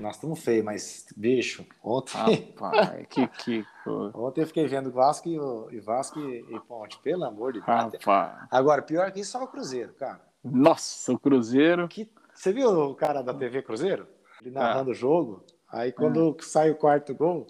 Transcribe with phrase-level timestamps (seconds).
[0.00, 2.52] Nós estamos feios, mas, bicho, ontem.
[2.60, 3.66] Rapaz, que, que
[4.14, 7.92] Ontem eu fiquei vendo Vasco e, e Vasco e Ponte, pelo amor de Deus.
[7.92, 8.48] Rapaz.
[8.50, 10.20] Agora, pior que isso é o Cruzeiro, cara.
[10.44, 11.88] Nossa, o Cruzeiro.
[11.88, 12.08] Que...
[12.32, 14.06] Você viu o cara da TV Cruzeiro?
[14.40, 14.92] Ele narrando ah.
[14.92, 15.44] o jogo.
[15.68, 16.42] Aí quando ah.
[16.42, 17.46] sai o quarto gol,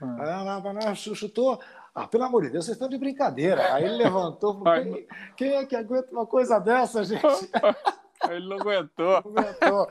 [0.00, 0.94] ah.
[0.94, 1.60] chutou.
[1.92, 3.74] Ah, pelo amor de Deus, vocês estão de brincadeira.
[3.74, 4.62] Aí ele levantou.
[4.62, 7.20] quem, quem é que aguenta uma coisa dessa, gente?
[8.30, 9.22] ele não aguentou.
[9.24, 9.88] Não aguentou.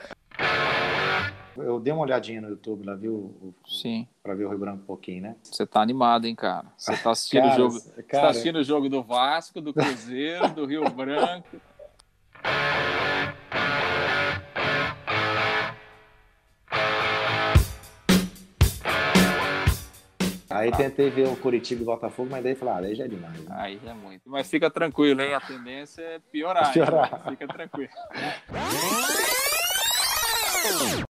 [1.64, 3.54] Eu dei uma olhadinha no YouTube lá, viu?
[3.68, 4.08] Sim.
[4.24, 5.36] Pra ver o Rio Branco um pouquinho, né?
[5.44, 6.68] Você tá animado, hein, cara?
[6.78, 7.80] Você tá assistindo cara, o jogo.
[7.82, 7.94] Cara...
[7.96, 11.60] Você tá assistindo o jogo do Vasco, do Cruzeiro, do Rio Branco.
[20.50, 23.08] Aí tentei ver o Curitiba e o Botafogo, mas daí falei, ah, daí já é
[23.08, 23.40] demais.
[23.44, 23.56] Né?
[23.58, 24.30] Aí já é muito.
[24.30, 25.34] Mas fica tranquilo, hein?
[25.34, 26.74] A tendência é piorar.
[26.74, 27.24] piorar.
[27.30, 27.90] Fica tranquilo.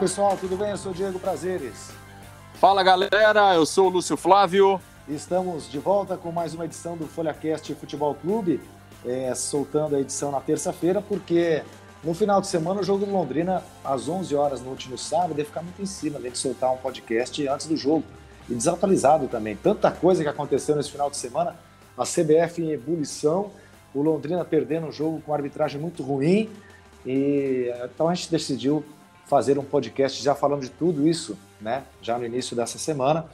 [0.00, 0.70] pessoal, tudo bem?
[0.70, 1.90] Eu sou Diego Prazeres.
[2.54, 4.80] Fala galera, eu sou o Lúcio Flávio.
[5.06, 8.62] Estamos de volta com mais uma edição do FolhaCast Futebol Clube,
[9.04, 11.62] é, soltando a edição na terça-feira, porque
[12.02, 15.44] no final de semana o jogo do Londrina, às 11 horas no último sábado, ia
[15.44, 18.04] ficar muito em cima de soltar um podcast antes do jogo.
[18.48, 19.54] E desatualizado também.
[19.54, 21.56] Tanta coisa que aconteceu nesse final de semana.
[21.98, 23.50] A CBF em ebulição,
[23.94, 26.48] o Londrina perdendo o jogo com arbitragem muito ruim.
[27.04, 28.82] E então a gente decidiu
[29.30, 31.84] fazer um podcast já falando de tudo isso, né?
[32.02, 33.26] Já no início dessa semana.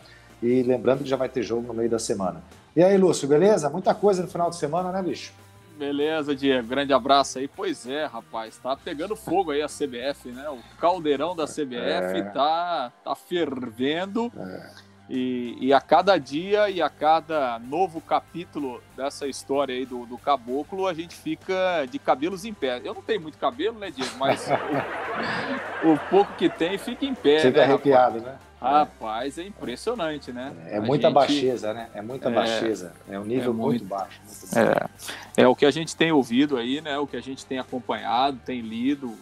[0.42, 2.42] E lembrando que já vai ter jogo no meio da semana.
[2.76, 3.70] E aí, Lúcio, beleza?
[3.70, 5.32] Muita coisa no final de semana, né, bicho?
[5.78, 6.68] Beleza, Diego.
[6.68, 7.48] Grande abraço aí.
[7.48, 10.46] Pois é, rapaz, tá pegando fogo aí a CBF, né?
[10.50, 12.22] O caldeirão da CBF é.
[12.24, 14.30] tá, tá fervendo.
[14.36, 14.70] É.
[15.08, 20.18] E, e, a cada dia e a cada novo capítulo dessa história aí do, do
[20.18, 22.80] caboclo, a gente fica de cabelos em pé.
[22.84, 24.10] Eu não tenho muito cabelo, né, Diego?
[24.18, 24.48] Mas
[25.84, 27.38] o, o, pouco que tem fica em pé.
[27.38, 28.36] Fica né, arrepiado, né?
[28.60, 30.52] Rapaz, é impressionante, né?
[30.66, 31.14] É, muita gente...
[31.14, 31.88] baixeza, né?
[31.94, 32.92] É muita é, baixeza.
[33.08, 34.20] É um nível é muito, muito, baixo.
[34.26, 35.12] Muito baixo.
[35.36, 35.42] É.
[35.42, 36.98] é o que a gente tem ouvido aí, né?
[36.98, 39.14] O que a gente tem acompanhado, tem lido.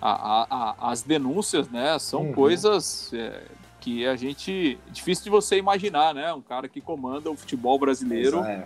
[0.00, 1.98] A, a, a, as denúncias, né?
[1.98, 2.32] São uhum.
[2.32, 3.42] coisas é,
[3.86, 4.76] que a gente.
[4.90, 6.32] Difícil de você imaginar, né?
[6.32, 8.64] Um cara que comanda o futebol brasileiro é.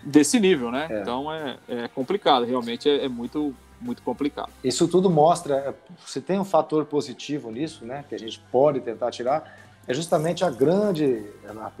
[0.00, 0.86] desse nível, né?
[0.88, 1.00] É.
[1.00, 4.52] Então é, é, complicado, realmente é, é, muito, muito complicado.
[4.62, 5.74] Isso tudo mostra,
[6.06, 8.04] você tem um fator positivo nisso, né?
[8.08, 9.58] Que a gente pode tentar tirar,
[9.88, 11.72] é justamente a grande a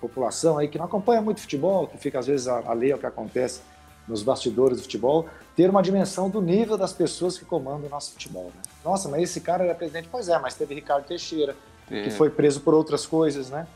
[0.00, 3.62] população aí que não acompanha muito futebol, que fica às vezes alheio ao que acontece
[4.06, 8.12] nos bastidores do futebol, ter uma dimensão do nível das pessoas que comandam o nosso
[8.12, 8.44] futebol.
[8.44, 8.62] Né?
[8.84, 10.08] Nossa, mas esse cara era presidente?
[10.10, 11.54] Pois é, mas teve Ricardo Teixeira,
[11.90, 12.02] é.
[12.04, 13.66] que foi preso por outras coisas, né?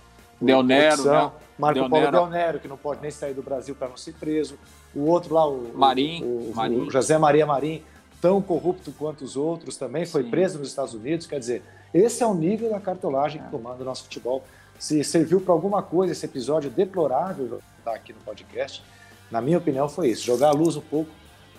[0.41, 1.31] Nero, né?
[1.59, 4.59] Marco Paulo Del Nero, que não pode nem sair do Brasil para não ser preso.
[4.95, 6.81] O outro lá, o, Marim, o, Marim.
[6.81, 7.83] o José Maria Marim,
[8.21, 10.31] tão corrupto quanto os outros também, foi Sim.
[10.31, 11.27] preso nos Estados Unidos.
[11.27, 11.63] Quer dizer,
[11.95, 13.45] esse é o nível da cartolagem é.
[13.45, 14.45] que comanda o nosso futebol.
[14.79, 18.83] Se serviu para alguma coisa esse episódio deplorável tá aqui no podcast,
[19.31, 21.11] na minha opinião foi isso, jogar a luz um pouco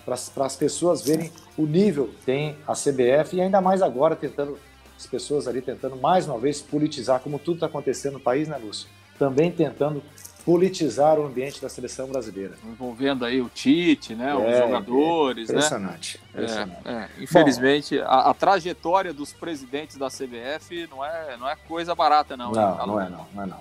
[0.04, 4.58] para as pessoas verem o nível que tem a CBF e ainda mais agora tentando
[4.96, 8.56] as pessoas ali tentando mais uma vez politizar, como tudo está acontecendo no país, né,
[8.56, 8.88] Lúcio?
[9.18, 10.02] Também tentando
[10.44, 12.54] politizar o ambiente da seleção brasileira.
[12.64, 16.28] Envolvendo aí o Tite, né, é, os jogadores, é impressionante, né?
[16.30, 16.78] Impressionante.
[16.84, 17.08] É, é.
[17.22, 22.36] Infelizmente, Bom, a, a, trajetória dos presidentes da CBF não é, não é coisa barata,
[22.36, 22.52] não.
[22.52, 23.60] Não, hein, não é não, não é não.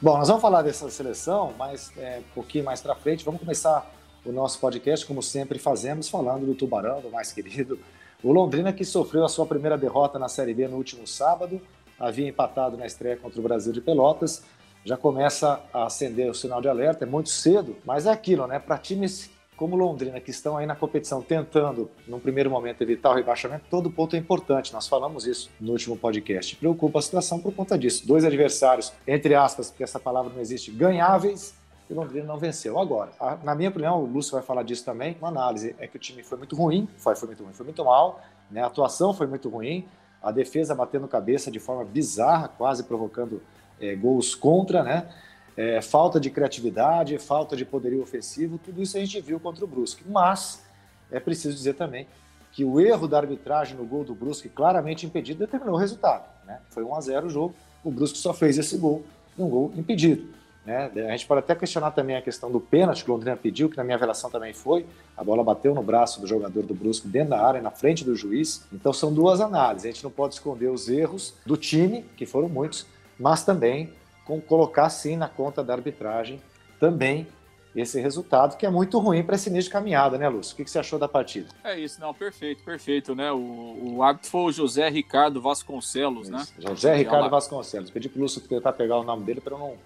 [0.00, 3.24] Bom, nós vamos falar dessa seleção, mas é, um pouquinho mais para frente.
[3.24, 3.86] Vamos começar
[4.24, 7.78] o nosso podcast, como sempre fazemos, falando do Tubarão, do mais querido
[8.22, 11.60] o Londrina, que sofreu a sua primeira derrota na Série B no último sábado,
[11.98, 14.42] havia empatado na estreia contra o Brasil de Pelotas,
[14.84, 18.58] já começa a acender o sinal de alerta, é muito cedo, mas é aquilo, né?
[18.58, 23.14] Para times como Londrina, que estão aí na competição tentando, num primeiro momento, evitar o
[23.14, 24.72] rebaixamento, todo ponto é importante.
[24.72, 26.56] Nós falamos isso no último podcast.
[26.56, 28.06] Preocupa a situação por conta disso.
[28.06, 31.52] Dois adversários, entre aspas, porque essa palavra não existe, ganháveis,
[31.90, 32.78] e Londrina não venceu.
[32.78, 35.96] Agora, a, na minha opinião, o Lúcio vai falar disso também, uma análise é que
[35.96, 38.62] o time foi muito ruim, foi, foi muito ruim, foi muito mal, né?
[38.62, 39.86] a atuação foi muito ruim,
[40.22, 43.42] a defesa batendo cabeça de forma bizarra, quase provocando
[43.80, 45.08] é, gols contra, né?
[45.56, 49.68] É, falta de criatividade, falta de poderio ofensivo, tudo isso a gente viu contra o
[49.68, 50.04] Brusque.
[50.08, 50.62] Mas
[51.10, 52.06] é preciso dizer também
[52.52, 56.24] que o erro da arbitragem no gol do Brusque, claramente impedido, determinou o resultado.
[56.46, 56.60] Né?
[56.70, 59.04] Foi 1 a 0 o jogo, o Brusque só fez esse gol,
[59.38, 60.39] um gol impedido.
[60.64, 60.90] Né?
[61.08, 63.76] A gente pode até questionar também a questão do pênalti que o Londrina pediu, que
[63.76, 64.86] na minha avaliação também foi.
[65.16, 68.14] A bola bateu no braço do jogador do Brusque dentro da área, na frente do
[68.14, 68.66] juiz.
[68.72, 69.86] Então são duas análises.
[69.86, 72.86] A gente não pode esconder os erros do time, que foram muitos,
[73.18, 73.92] mas também
[74.24, 76.40] com colocar sim na conta da arbitragem
[76.78, 77.26] também
[77.74, 80.54] esse resultado, que é muito ruim para esse início de caminhada, né, Lúcio?
[80.54, 81.48] O que, que, você achou da partida?
[81.62, 83.30] É isso, não, perfeito, perfeito, né?
[83.30, 86.38] O, o árbitro foi o José Ricardo Vasconcelos, né?
[86.38, 86.54] isso.
[86.58, 86.68] né?
[86.68, 87.90] José Ricardo Vasconcelos.
[87.90, 89.76] Pedi para o Lúcio tentar pegar o nome dele para não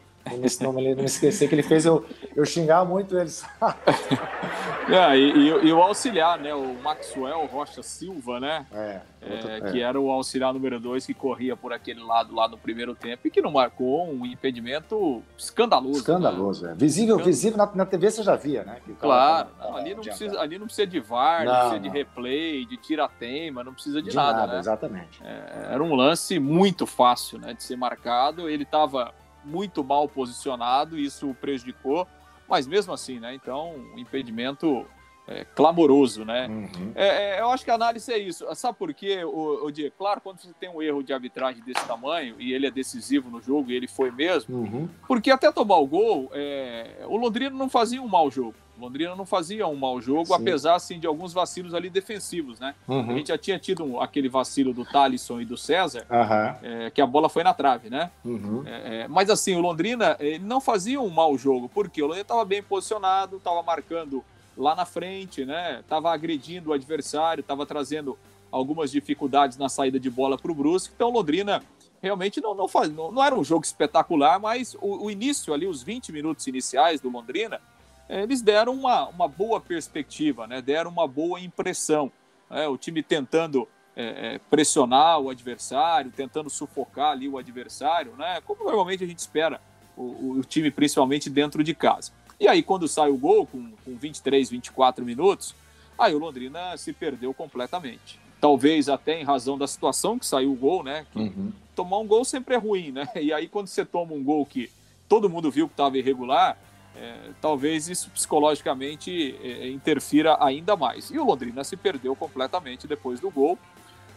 [0.60, 2.04] não, não, não esquecer que ele fez eu,
[2.34, 3.30] eu xingar muito ele.
[4.88, 6.54] é, e, e, e, o auxiliar, né?
[6.54, 8.66] O Maxwell Rocha Silva, né?
[8.72, 9.00] É,
[9.30, 12.56] outro, é, que era o auxiliar número dois que corria por aquele lado lá no
[12.56, 15.98] primeiro tempo e que não marcou um impedimento escandaloso.
[15.98, 16.72] Escandaloso, né?
[16.72, 16.74] é.
[16.74, 18.78] Visível, visível na, na TV você já via, né?
[18.98, 22.64] claro, não, ali, não precisa, ali não precisa de VAR, não, não precisa de replay,
[22.64, 24.58] de tira-teima, não precisa de, de nada, nada, né?
[24.58, 25.22] Exatamente.
[25.22, 28.48] É, era um lance muito fácil né, de ser marcado.
[28.48, 29.12] Ele estava
[29.44, 32.06] muito mal posicionado, isso prejudicou,
[32.48, 33.34] mas mesmo assim, né?
[33.34, 34.86] Então, o impedimento
[35.26, 36.46] é, clamoroso, né?
[36.48, 36.92] Uhum.
[36.94, 38.46] É, é, eu acho que a análise é isso.
[38.54, 39.94] Sabe por quê, o, o Diego?
[39.96, 43.40] Claro, quando você tem um erro de arbitragem desse tamanho, e ele é decisivo no
[43.40, 44.88] jogo, e ele foi mesmo, uhum.
[45.08, 48.54] porque até tomar o gol, é, o Londrina não fazia um mau jogo.
[48.78, 50.34] Londrina não fazia um mau jogo, Sim.
[50.34, 52.74] apesar assim, de alguns vacilos ali defensivos, né?
[52.88, 53.10] Uhum.
[53.10, 56.68] A gente já tinha tido um, aquele vacilo do Thalisson e do César, uhum.
[56.86, 58.10] é, que a bola foi na trave, né?
[58.24, 58.64] Uhum.
[58.66, 62.44] É, é mas assim, o Londrina não fazia um mau jogo, porque o Londrina estava
[62.44, 64.24] bem posicionado, estava marcando
[64.56, 65.80] lá na frente, né?
[65.80, 68.18] Estava agredindo o adversário, estava trazendo
[68.50, 70.92] algumas dificuldades na saída de bola para o Brusque.
[70.94, 71.62] Então, Londrina
[72.00, 75.66] realmente não, não, faz, não, não, era um jogo espetacular, mas o, o início ali,
[75.66, 77.60] os 20 minutos iniciais do Londrina,
[78.08, 80.60] eles deram uma, uma boa perspectiva, né?
[80.60, 82.12] deram uma boa impressão.
[82.50, 82.68] Né?
[82.68, 83.66] O time tentando
[83.96, 88.40] é, é, pressionar o adversário, tentando sufocar ali o adversário, né?
[88.44, 89.60] como normalmente a gente espera
[89.96, 92.12] o, o time, principalmente dentro de casa.
[92.38, 95.54] E aí, quando sai o gol, com, com 23, 24 minutos,
[95.98, 98.18] aí o Londrina se perdeu completamente.
[98.40, 101.06] Talvez até em razão da situação que saiu o gol, né?
[101.14, 101.52] Uhum.
[101.74, 103.08] Tomar um gol sempre é ruim, né?
[103.16, 104.70] E aí, quando você toma um gol que
[105.08, 106.58] todo mundo viu que estava irregular,
[106.96, 111.10] é, talvez isso psicologicamente é, interfira ainda mais.
[111.10, 113.58] E o Londrina se perdeu completamente depois do gol.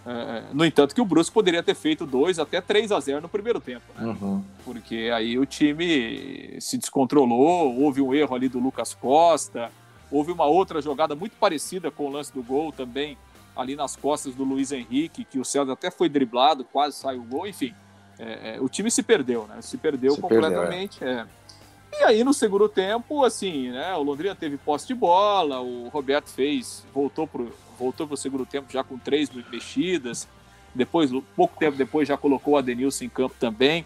[0.10, 3.28] É, no entanto, que o Brusque poderia ter feito 2 até 3 a 0 no
[3.28, 4.08] primeiro tempo, né?
[4.08, 4.42] uhum.
[4.64, 9.70] porque aí o time se descontrolou, houve um erro ali do Lucas Costa,
[10.10, 13.18] houve uma outra jogada muito parecida com o lance do gol também,
[13.54, 17.26] ali nas costas do Luiz Henrique, que o César até foi driblado, quase saiu o
[17.26, 17.74] gol, enfim.
[18.18, 19.62] É, é, o time se perdeu, né?
[19.62, 21.00] Se perdeu se completamente.
[21.00, 21.28] Perdeu, é.
[22.00, 23.94] E aí, no segundo tempo, assim, né?
[23.96, 28.72] O Londrina teve posse de bola, o Roberto fez, voltou pro, voltou pro segundo tempo
[28.72, 30.28] já com três mexidas.
[30.76, 33.86] Depois, pouco tempo depois, já colocou o Adenilson em campo também.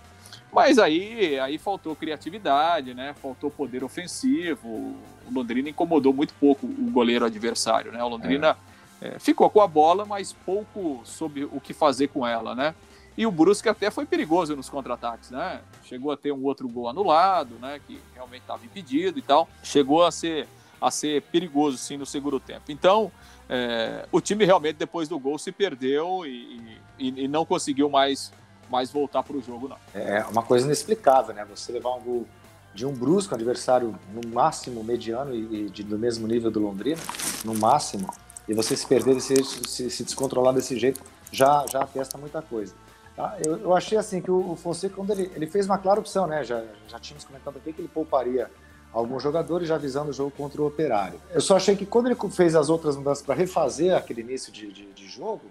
[0.51, 3.15] Mas aí, aí faltou criatividade, né?
[3.21, 4.67] Faltou poder ofensivo.
[4.67, 4.97] O
[5.33, 8.03] Londrina incomodou muito pouco o goleiro adversário, né?
[8.03, 8.71] O Londrina é.
[9.01, 12.75] É, ficou com a bola, mas pouco soube o que fazer com ela, né?
[13.17, 15.61] E o Brusque até foi perigoso nos contra-ataques, né?
[15.83, 17.79] Chegou a ter um outro gol anulado, né?
[17.85, 19.49] Que realmente estava impedido e tal.
[19.63, 20.47] Chegou a ser,
[20.79, 22.71] a ser perigoso, sim, no segundo tempo.
[22.71, 23.11] Então,
[23.49, 28.31] é, o time realmente, depois do gol, se perdeu e, e, e não conseguiu mais,
[28.69, 29.77] mais voltar para o jogo, não.
[29.93, 31.45] É uma coisa inexplicável, né?
[31.49, 32.27] Você levar um gol
[32.73, 37.01] de um Brusque, um adversário no máximo mediano e, de, do mesmo nível do Londrina,
[37.43, 38.09] no máximo,
[38.47, 42.73] e você se perder, desse, se, se descontrolar desse jeito, já, já atesta muita coisa.
[43.21, 43.37] Tá?
[43.45, 46.43] Eu, eu, achei assim que o, Fonseca, quando ele, ele fez uma clara opção, né?
[46.43, 48.49] Já, já tínhamos comentado aqui que ele pouparia
[48.91, 51.21] alguns jogadores já visando o jogo contra o Operário.
[51.29, 54.71] Eu só achei que quando ele fez as outras mudanças para refazer aquele início de,
[54.71, 55.43] de, de, jogo,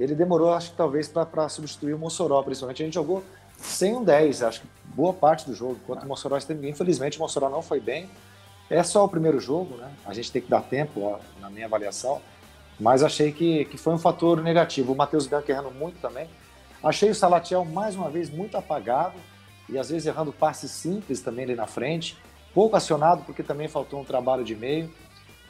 [0.00, 2.82] ele demorou, acho que talvez, para substituir o Mossoró, principalmente.
[2.82, 3.22] A gente jogou
[3.58, 6.66] sem um 10, acho que boa parte do jogo, enquanto o Mossoró esteve.
[6.66, 8.08] Infelizmente, o Mossoró não foi bem.
[8.70, 9.92] É só o primeiro jogo, né?
[10.06, 12.22] A gente tem que dar tempo, ó, na minha avaliação.
[12.80, 14.94] Mas achei que, que foi um fator negativo.
[14.94, 16.26] O Matheus Bianchi errando muito também.
[16.82, 19.14] Achei o Salatiel mais uma vez muito apagado
[19.68, 22.16] e às vezes errando passes simples também ali na frente.
[22.52, 24.90] Pouco acionado porque também faltou um trabalho de meio.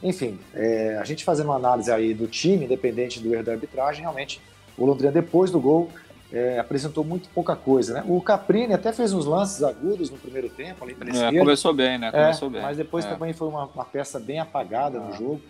[0.01, 4.01] Enfim, é, a gente fazendo uma análise aí do time, independente do erro da arbitragem,
[4.01, 4.41] realmente
[4.77, 5.89] o Londrina depois do gol
[6.31, 8.03] é, apresentou muito pouca coisa, né?
[8.07, 11.39] O Caprini até fez uns lances agudos no primeiro tempo ali pela é, esquerda.
[11.39, 12.11] Começou bem, né?
[12.11, 12.61] Começou é, bem.
[12.61, 13.09] Mas depois é.
[13.09, 15.17] também foi uma, uma, peça bem apagada no ah.
[15.17, 15.41] jogo.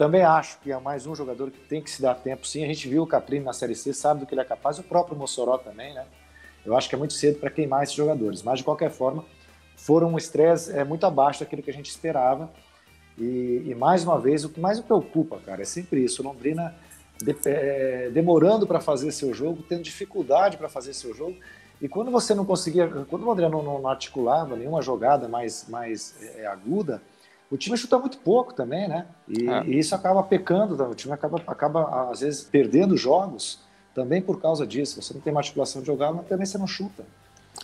[0.00, 2.64] Também acho que é mais um jogador que tem que se dar tempo, sim.
[2.64, 4.82] A gente viu o Caprini na Série C, sabe do que ele é capaz, o
[4.82, 6.06] próprio Mossoró também, né?
[6.64, 9.26] Eu acho que é muito cedo para queimar esses jogadores, mas de qualquer forma,
[9.76, 12.50] foram um estresse é, muito abaixo daquilo que a gente esperava.
[13.18, 16.74] E, e, mais uma vez, o que mais me preocupa, cara, é sempre isso: Londrina
[17.22, 21.36] de, é, demorando para fazer seu jogo, tendo dificuldade para fazer seu jogo.
[21.78, 26.14] E quando você não conseguia, quando o Londrina não, não articulava nenhuma jogada mais, mais
[26.38, 27.02] é, aguda,
[27.50, 29.06] o time chuta muito pouco também, né?
[29.26, 29.64] E, é.
[29.64, 33.58] e, isso acaba pecando, o time acaba, acaba, às vezes, perdendo jogos
[33.92, 35.02] também por causa disso.
[35.02, 37.04] Você não tem uma articulação de jogar, mas também você não chuta.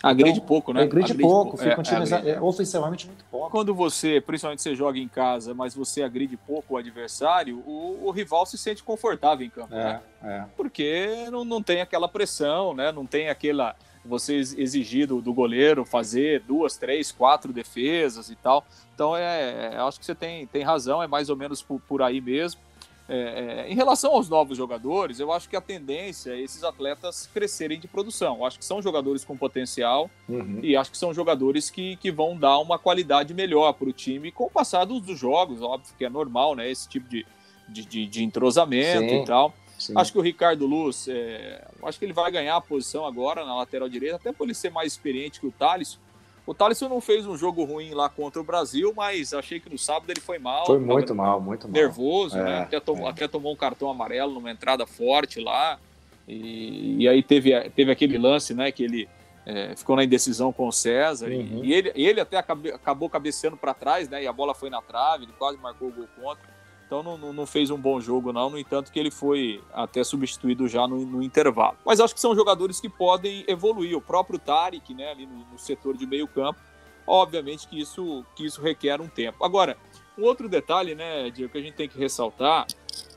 [0.03, 0.83] Agride então, pouco, né?
[0.83, 1.63] Agride, agride pouco, pouco.
[1.63, 3.49] fica um é, é, ofensivamente muito pouco.
[3.49, 8.11] Quando você, principalmente você joga em casa, mas você agride pouco o adversário, o, o
[8.11, 10.01] rival se sente confortável em campo, é, né?
[10.21, 10.43] É.
[10.55, 12.91] Porque não, não tem aquela pressão, né?
[12.91, 13.75] Não tem aquela
[14.07, 18.65] você exigir do, do, goleiro fazer duas, três, quatro defesas e tal.
[18.93, 22.01] Então, é, é, acho que você tem, tem razão, é mais ou menos por, por
[22.01, 22.61] aí mesmo.
[23.09, 27.29] É, é, em relação aos novos jogadores, eu acho que a tendência é esses atletas
[27.33, 28.37] crescerem de produção.
[28.37, 30.59] Eu acho que são jogadores com potencial uhum.
[30.61, 34.29] e acho que são jogadores que, que vão dar uma qualidade melhor para o time
[34.29, 36.69] com o passar dos, dos, jogos, óbvio que é normal, né?
[36.69, 37.25] Esse tipo de,
[37.69, 39.21] de, de, de entrosamento Sim.
[39.21, 39.53] e tal.
[39.77, 39.93] Sim.
[39.95, 43.55] Acho que o Ricardo Luz, é, acho que ele vai ganhar a posição agora na
[43.55, 45.99] lateral direita, até por ele ser mais experiente que o Thales.
[46.45, 49.77] O Thaleson não fez um jogo ruim lá contra o Brasil, mas achei que no
[49.77, 50.65] sábado ele foi mal.
[50.65, 51.73] Foi muito mal, muito mal.
[51.73, 52.41] Nervoso, né?
[52.41, 52.59] é, né?
[52.61, 53.09] Até, tomou, é.
[53.11, 55.77] até tomou um cartão amarelo numa entrada forte lá.
[56.25, 58.71] E, e aí teve, teve aquele lance, né?
[58.71, 59.09] Que ele
[59.45, 61.27] é, ficou na indecisão com o César.
[61.27, 61.63] Uhum.
[61.63, 64.23] E, e, ele, ele até acabou cabeceando para trás, né?
[64.23, 66.56] E a bola foi na trave, ele quase marcou o gol contra.
[66.87, 68.49] Então não, não, fez um bom jogo, não.
[68.49, 71.77] No entanto, que ele foi até substituído já no, no, intervalo.
[71.85, 73.95] Mas acho que são jogadores que podem evoluir.
[73.95, 76.59] O próprio Tarek, né, ali no, no setor de meio campo,
[77.05, 79.43] obviamente que isso, que isso requer um tempo.
[79.43, 79.77] Agora,
[80.17, 82.65] um outro detalhe, né, Diego, que a gente tem que ressaltar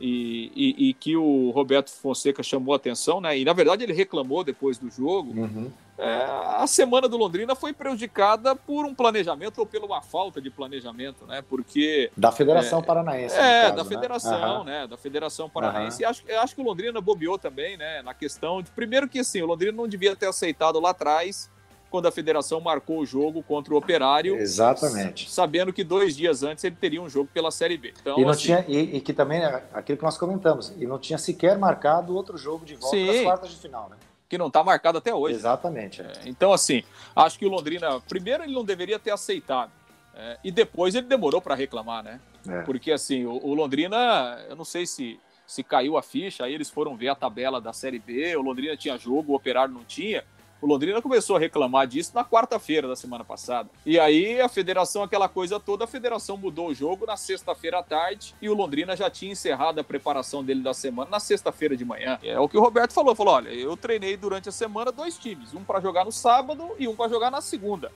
[0.00, 3.38] e, e, e, que o Roberto Fonseca chamou atenção, né?
[3.38, 5.32] E na verdade ele reclamou depois do jogo.
[5.32, 5.70] Uhum.
[6.00, 10.50] É, a semana do Londrina foi prejudicada por um planejamento ou pela uma falta de
[10.50, 11.42] planejamento, né?
[11.48, 13.36] Porque da Federação é, Paranaense.
[13.36, 13.88] É, caso, da né?
[13.88, 14.64] Federação, uhum.
[14.64, 14.86] né?
[14.86, 15.96] Da Federação Paranaense.
[15.96, 16.02] Uhum.
[16.02, 18.02] E acho, acho que o Londrina bobeou também, né?
[18.02, 21.50] Na questão de primeiro que assim, o Londrina não devia ter aceitado lá atrás
[21.90, 24.36] quando a federação marcou o jogo contra o Operário.
[24.36, 25.28] Exatamente.
[25.30, 27.92] Sabendo que dois dias antes ele teria um jogo pela Série B.
[28.00, 30.86] Então, e, não assim, tinha, e, e, que também, é aquilo que nós comentamos, e
[30.86, 33.96] não tinha sequer marcado outro jogo de volta sim, das quartas de final, né?
[34.30, 35.34] Que não está marcado até hoje.
[35.34, 36.00] Exatamente.
[36.00, 36.82] É, então, assim,
[37.14, 39.70] acho que o Londrina, primeiro, ele não deveria ter aceitado.
[40.14, 42.18] É, e depois ele demorou para reclamar, né?
[42.48, 42.62] É.
[42.62, 45.20] Porque, assim, o, o Londrina, eu não sei se
[45.50, 48.76] se caiu a ficha, aí eles foram ver a tabela da Série B, o Londrina
[48.76, 50.22] tinha jogo, o Operário não tinha.
[50.62, 53.70] O Londrina começou a reclamar disso na quarta-feira da semana passada.
[53.86, 57.82] E aí a federação, aquela coisa toda, a federação mudou o jogo na sexta-feira à
[57.82, 61.84] tarde e o Londrina já tinha encerrado a preparação dele da semana na sexta-feira de
[61.84, 62.18] manhã.
[62.22, 65.54] É o que o Roberto falou, falou: "Olha, eu treinei durante a semana dois times,
[65.54, 67.90] um para jogar no sábado e um para jogar na segunda.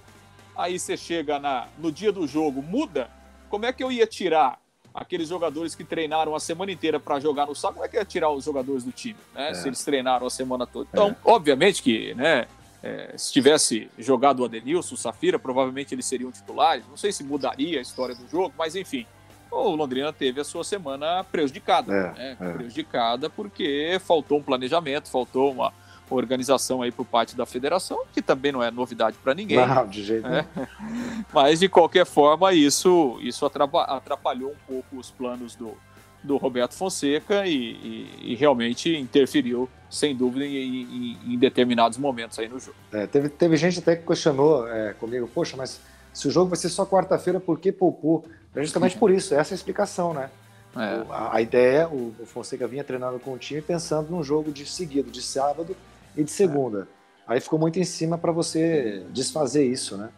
[0.56, 3.10] Aí você chega na, no dia do jogo, muda.
[3.50, 4.58] Como é que eu ia tirar
[4.94, 8.04] aqueles jogadores que treinaram a semana inteira para jogar no sábado, como é que ia
[8.04, 9.50] tirar os jogadores do time, né?
[9.50, 9.54] É.
[9.54, 10.88] Se eles treinaram a semana toda.
[10.92, 11.16] Então, é.
[11.24, 12.46] obviamente que, né?
[12.80, 16.86] É, se tivesse jogado o Adenilson, o Safira, provavelmente eles seriam titulares.
[16.86, 19.06] Não sei se mudaria a história do jogo, mas enfim.
[19.50, 21.94] O Londrina teve a sua semana prejudicada.
[21.94, 22.36] É, né?
[22.38, 22.52] é.
[22.52, 25.72] Prejudicada porque faltou um planejamento, faltou uma
[26.10, 29.66] organização aí por parte da federação, que também não é novidade para ninguém.
[29.66, 30.46] Não, de jeito né?
[31.32, 35.76] Mas, de qualquer forma, isso, isso atrapalhou um pouco os planos do,
[36.22, 42.38] do Roberto Fonseca e, e, e realmente interferiu, sem dúvida, em, em, em, determinados momentos
[42.38, 42.76] aí no jogo.
[42.92, 45.80] É, teve, teve gente até que questionou é, comigo, poxa, mas
[46.12, 48.24] se o jogo vai ser só quarta-feira, por que poupou?
[48.54, 50.30] É justamente por isso, essa é a explicação, né?
[50.76, 51.04] É.
[51.10, 54.66] A, a, ideia, o, o, Fonseca vinha treinando com o time pensando num jogo de
[54.66, 55.76] seguido, de sábado
[56.16, 56.88] e de segunda.
[57.28, 57.34] É.
[57.34, 60.10] Aí ficou muito em cima para você desfazer isso, né?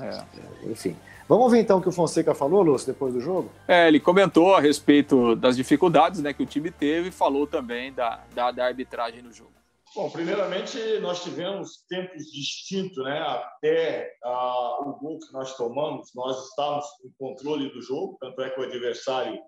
[0.00, 0.70] É.
[0.70, 0.96] Enfim.
[1.28, 3.50] Vamos ver então o que o Fonseca falou, Lúcio, depois do jogo?
[3.66, 7.92] É, ele comentou a respeito das dificuldades né, que o time teve e falou também
[7.92, 9.52] da, da, da arbitragem no jogo.
[9.94, 13.18] Bom, primeiramente nós tivemos tempos distintos, né?
[13.20, 18.48] Até uh, o gol que nós tomamos, nós estávamos em controle do jogo, tanto é
[18.48, 19.38] que o adversário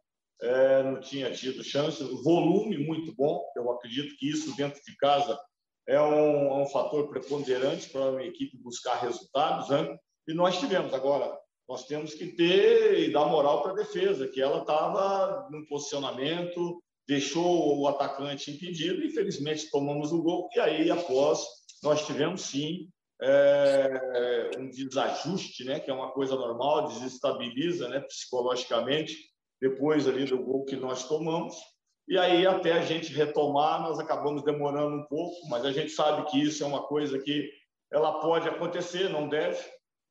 [0.42, 2.02] é, não tinha tido chance.
[2.22, 5.38] Volume muito bom, eu acredito que isso dentro de casa
[5.86, 9.96] é um, é um fator preponderante para uma equipe buscar resultados, né?
[10.26, 10.94] E nós tivemos.
[10.94, 11.36] Agora
[11.68, 16.82] nós temos que ter e dar moral para a defesa, que ela estava num posicionamento,
[17.08, 21.42] deixou o atacante impedido, e infelizmente tomamos o gol, e aí após
[21.82, 22.88] nós tivemos sim
[23.22, 29.16] é, um desajuste, né, que é uma coisa normal, desestabiliza né, psicologicamente,
[29.60, 31.54] depois ali do gol que nós tomamos,
[32.06, 36.30] e aí até a gente retomar, nós acabamos demorando um pouco, mas a gente sabe
[36.30, 37.50] que isso é uma coisa que
[37.90, 39.62] ela pode acontecer, não deve,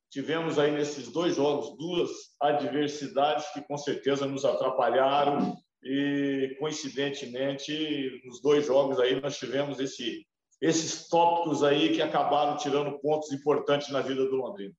[0.09, 2.09] tivemos aí nesses dois jogos duas
[2.39, 10.25] adversidades que com certeza nos atrapalharam e coincidentemente nos dois jogos aí nós tivemos esse,
[10.61, 14.73] esses tópicos aí que acabaram tirando pontos importantes na vida do Londrina.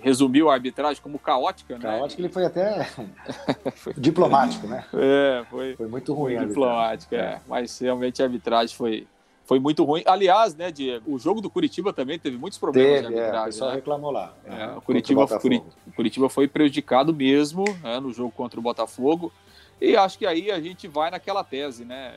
[0.00, 1.80] Resumiu a arbitragem como caótica, né?
[1.80, 2.84] Caótica, ele foi até
[3.74, 3.94] foi...
[3.94, 4.84] diplomático, né?
[4.92, 5.76] É, foi.
[5.76, 6.36] Foi muito ruim.
[6.36, 7.20] Foi diplomática, é.
[7.20, 7.40] é.
[7.46, 9.06] Mas realmente a arbitragem foi,
[9.44, 10.02] foi muito ruim.
[10.06, 13.38] Aliás, né, Diego, o jogo do Curitiba também teve muitos problemas teve, de arbitragem.
[13.38, 13.76] É, o pessoal né?
[13.76, 14.34] reclamou lá.
[14.44, 19.32] É, o, Curitiba, o Curitiba foi prejudicado mesmo né, no jogo contra o Botafogo.
[19.80, 22.14] E acho que aí a gente vai naquela tese, né?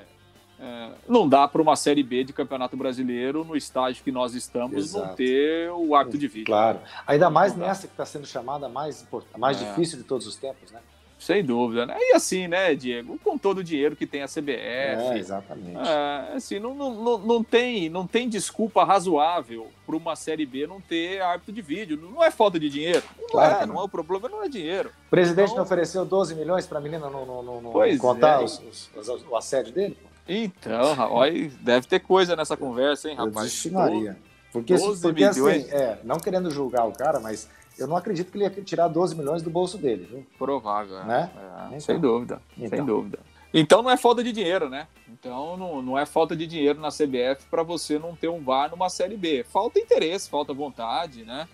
[0.62, 4.78] É, não dá para uma Série B de Campeonato Brasileiro, no estágio que nós estamos,
[4.78, 5.08] Exato.
[5.08, 6.46] não ter o árbitro de vídeo.
[6.46, 6.80] Claro.
[7.08, 9.66] Ainda mais nessa que está sendo chamada a mais, a mais é.
[9.66, 10.80] difícil de todos os tempos, né?
[11.18, 11.96] Sem dúvida, né?
[12.00, 14.56] E assim, né, Diego, com todo o dinheiro que tem a CBF.
[14.58, 15.78] É, exatamente.
[15.78, 20.82] É, assim, não, não, não, tem, não tem desculpa razoável para uma Série B não
[20.82, 21.96] ter árbitro de vídeo.
[21.96, 23.04] Não é falta de dinheiro.
[23.20, 23.76] Não claro é, não.
[23.76, 24.90] não é o problema, não é dinheiro.
[25.08, 25.58] O presidente então...
[25.58, 28.44] não ofereceu 12 milhões para a menina não, não, não, não contar é.
[28.44, 29.96] os, os, os, o assédio dele?
[30.28, 33.66] Então, olha, deve ter coisa nessa conversa, hein, rapaz?
[33.66, 34.18] Eu Maria.
[34.52, 38.44] Porque, porque assim, é, não querendo julgar o cara, mas eu não acredito que ele
[38.44, 40.08] ia tirar 12 milhões do bolso dele.
[40.10, 40.26] Viu?
[40.38, 41.06] Provável, é.
[41.06, 41.32] né?
[41.36, 42.70] É, então, sem dúvida, então.
[42.70, 43.20] sem dúvida.
[43.54, 44.88] Então não é falta de dinheiro, né?
[45.10, 48.70] Então não, não é falta de dinheiro na CBF para você não ter um VAR
[48.72, 49.44] numa Série B.
[49.44, 51.48] Falta interesse, falta vontade, né?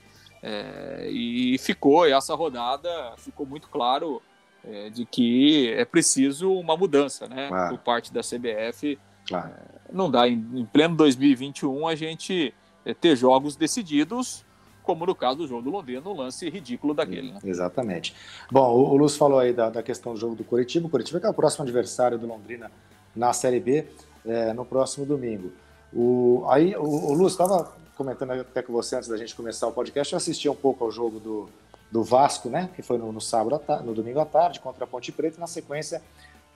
[0.44, 4.22] É, e ficou, essa rodada ficou muito claro
[4.70, 7.48] é, de que é preciso uma mudança, né?
[7.48, 7.76] Claro.
[7.76, 9.00] Por parte da CBF.
[9.28, 9.50] Claro.
[9.50, 12.54] É, não dá, em, em pleno 2021, a gente
[12.86, 14.46] é, ter jogos decididos
[14.84, 17.34] como no caso do jogo do Londrina, no lance ridículo daquele.
[17.34, 17.40] Né?
[17.44, 18.16] Exatamente.
[18.50, 20.88] Bom, o, o Lúcio falou aí da, da, questão do jogo do Curitiba.
[20.88, 22.72] O Curitiba que é o próximo adversário do Londrina
[23.14, 23.86] na Série B
[24.26, 25.52] é, no próximo domingo.
[25.94, 29.74] O, aí o, o Lúcio estava comentando até com você antes da gente começar o
[29.74, 31.50] podcast, eu assisti um pouco ao jogo do,
[31.91, 32.70] do Vasco, né?
[32.75, 35.48] Que foi no, no sábado, no domingo à tarde, contra a Ponte Preta, e na
[35.48, 36.01] sequência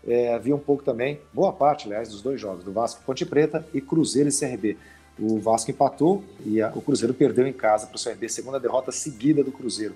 [0.05, 3.65] é, vi um pouco também, boa parte, aliás, dos dois jogos, do Vasco Ponte Preta
[3.73, 4.77] e Cruzeiro e CRB.
[5.19, 8.91] O Vasco empatou e a, o Cruzeiro perdeu em casa para o CRB, segunda derrota
[8.91, 9.95] seguida do Cruzeiro.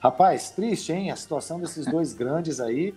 [0.00, 1.10] Rapaz, triste, hein?
[1.10, 2.94] A situação desses dois grandes aí.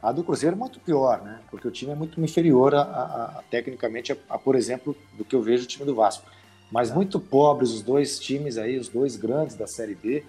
[0.00, 1.40] A do Cruzeiro é muito pior, né?
[1.50, 5.34] Porque o time é muito inferior, a, a, a tecnicamente, a, por exemplo, do que
[5.34, 6.24] eu vejo o time do Vasco.
[6.70, 10.24] Mas muito pobres os dois times aí, os dois grandes da Série B,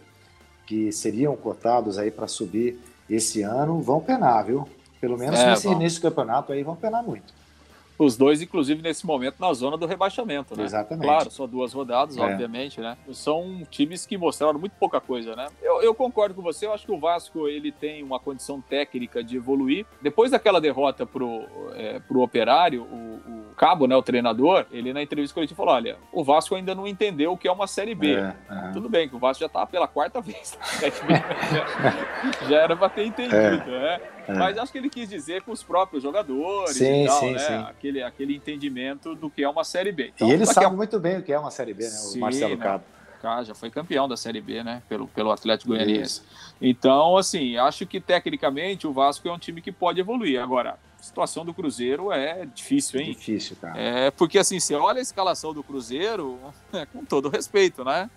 [0.67, 2.77] que seriam cotados aí para subir
[3.09, 4.67] esse ano, vão penar, viu?
[4.99, 7.33] Pelo menos é, nesse início do campeonato aí vão penar muito.
[7.97, 10.63] Os dois, inclusive, nesse momento, na zona do rebaixamento, né?
[10.63, 11.05] Exatamente.
[11.05, 12.21] Claro, só duas rodadas, é.
[12.21, 12.95] obviamente, né?
[13.11, 15.47] São times que mostraram muito pouca coisa, né?
[15.61, 19.23] Eu, eu, concordo com você, eu acho que o Vasco, ele tem uma condição técnica
[19.23, 19.85] de evoluir.
[20.01, 25.01] Depois daquela derrota pro, é, pro Operário, o, o, Cabo, né, o treinador, ele na
[25.01, 28.13] entrevista coletiva falou, olha, o Vasco ainda não entendeu o que é uma Série B.
[28.13, 28.71] É, é.
[28.73, 30.57] Tudo bem, que o Vasco já tá pela quarta vez.
[30.79, 33.97] já, já era para ter entendido, é.
[33.97, 34.01] né?
[34.27, 34.33] É.
[34.33, 37.39] Mas acho que ele quis dizer com os próprios jogadores sim, e tal, sim, né?
[37.39, 37.53] Sim.
[37.53, 40.11] Aquele, aquele entendimento do que é uma Série B.
[40.13, 40.69] Então, e ele sabe a...
[40.69, 41.97] muito bem o que é uma Série B, né?
[42.15, 42.63] O Marcelo né?
[42.63, 42.83] Cabo.
[43.21, 44.83] Cara, já foi campeão da Série B, né?
[44.87, 46.21] Pelo, pelo Atlético Goianiense.
[46.61, 50.41] Então, assim, acho que tecnicamente o Vasco é um time que pode evoluir.
[50.41, 53.11] Agora, a situação do Cruzeiro é difícil, hein?
[53.11, 53.79] Difícil, cara.
[53.79, 56.39] É, porque assim, você olha a escalação do Cruzeiro,
[56.71, 58.09] é, com todo respeito, né?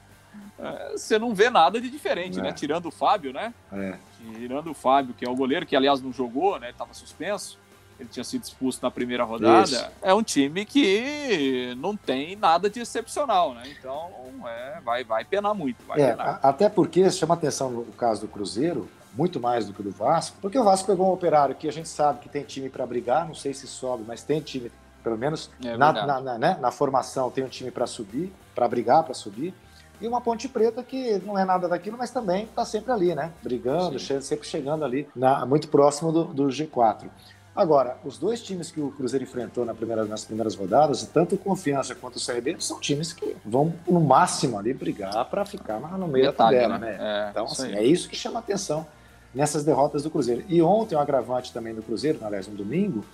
[0.59, 2.49] É, você não vê nada de diferente, né?
[2.49, 2.51] é.
[2.51, 2.53] né?
[2.53, 3.55] Tirando o Fábio, né?
[3.73, 3.95] É.
[4.19, 6.71] Tirando o Fábio, que é o goleiro, que aliás não jogou, né?
[6.71, 7.59] Estava suspenso.
[7.99, 9.63] Ele tinha sido expulso na primeira rodada.
[9.63, 9.87] Isso.
[10.01, 13.63] É um time que não tem nada de excepcional, né?
[13.79, 14.11] Então
[14.47, 15.85] é, vai, vai penar muito.
[15.87, 16.41] Vai é, penar.
[16.43, 20.59] Até porque chama atenção no caso do Cruzeiro, muito mais do que do Vasco, porque
[20.59, 23.35] o Vasco pegou um operário que a gente sabe que tem time para brigar, não
[23.35, 26.59] sei se sobe, mas tem time, pelo menos é na, na, na, né?
[26.61, 29.53] na formação, tem um time para subir, para brigar, para subir
[30.01, 33.33] e uma Ponte Preta que não é nada daquilo, mas também está sempre ali, né?
[33.43, 37.09] Brigando, che sempre chegando ali, na, muito próximo do, do, G4.
[37.55, 41.39] Agora, os dois times que o Cruzeiro enfrentou na primeira, nas primeiras rodadas, tanto o
[41.39, 46.07] Confiança quanto o CRB, são times que vão, no máximo, ali brigar para ficar no
[46.07, 46.97] meio Detalhe, da tabela, né?
[46.97, 47.27] né?
[47.27, 48.87] É, então, assim, é isso que chama atenção
[49.35, 50.45] nessas derrotas do Cruzeiro.
[50.49, 53.05] E ontem, o um agravante também do Cruzeiro, aliás, no domingo,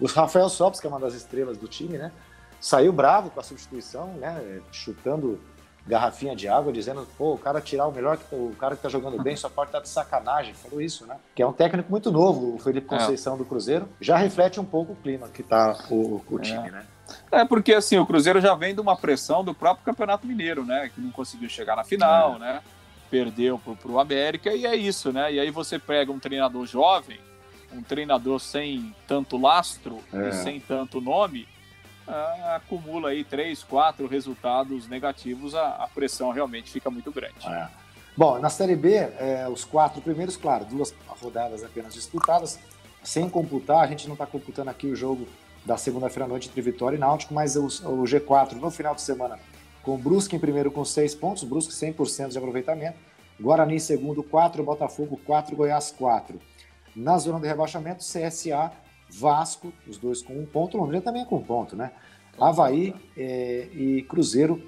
[0.00, 2.10] o Rafael Sobis, que é uma das estrelas do time, né?
[2.60, 4.60] Saiu bravo com a substituição, né?
[4.72, 5.38] Chutando
[5.86, 8.88] garrafinha de água, dizendo, pô, o cara tirar o melhor, que o cara que tá
[8.88, 10.54] jogando bem só pode estar tá de sacanagem.
[10.54, 11.16] Falou isso, né?
[11.34, 12.98] Que é um técnico muito novo, o Felipe é.
[12.98, 13.38] Conceição é.
[13.38, 13.88] do Cruzeiro.
[14.00, 16.70] Já reflete um pouco o clima que tá o, o time, é.
[16.70, 16.86] né?
[17.30, 20.90] É, porque assim, o Cruzeiro já vem de uma pressão do próprio Campeonato Mineiro, né?
[20.94, 22.38] Que não conseguiu chegar na final, é.
[22.38, 22.62] né?
[23.10, 25.34] Perdeu pro, pro América e é isso, né?
[25.34, 27.18] E aí você pega um treinador jovem,
[27.72, 30.32] um treinador sem tanto lastro e é.
[30.32, 31.46] sem tanto nome,
[32.06, 37.46] ah, acumula aí três, quatro resultados negativos, a, a pressão realmente fica muito grande.
[37.46, 37.68] É.
[38.16, 42.60] Bom, na Série B, é, os quatro primeiros, claro, duas rodadas apenas disputadas,
[43.02, 45.26] sem computar, a gente não está computando aqui o jogo
[45.64, 49.02] da segunda-feira à noite entre Vitória e Náutico, mas o, o, G4 no final de
[49.02, 49.38] semana,
[49.82, 52.98] com Brusque em primeiro com seis pontos, Brusque 100% de aproveitamento,
[53.40, 56.38] Guarani em segundo, quatro, Botafogo quatro, Goiás quatro.
[56.94, 58.70] Na zona de rebaixamento, CSA
[59.10, 61.92] Vasco, os dois com um ponto, Londrina também com um ponto, né?
[62.38, 64.60] Havaí é, e Cruzeiro,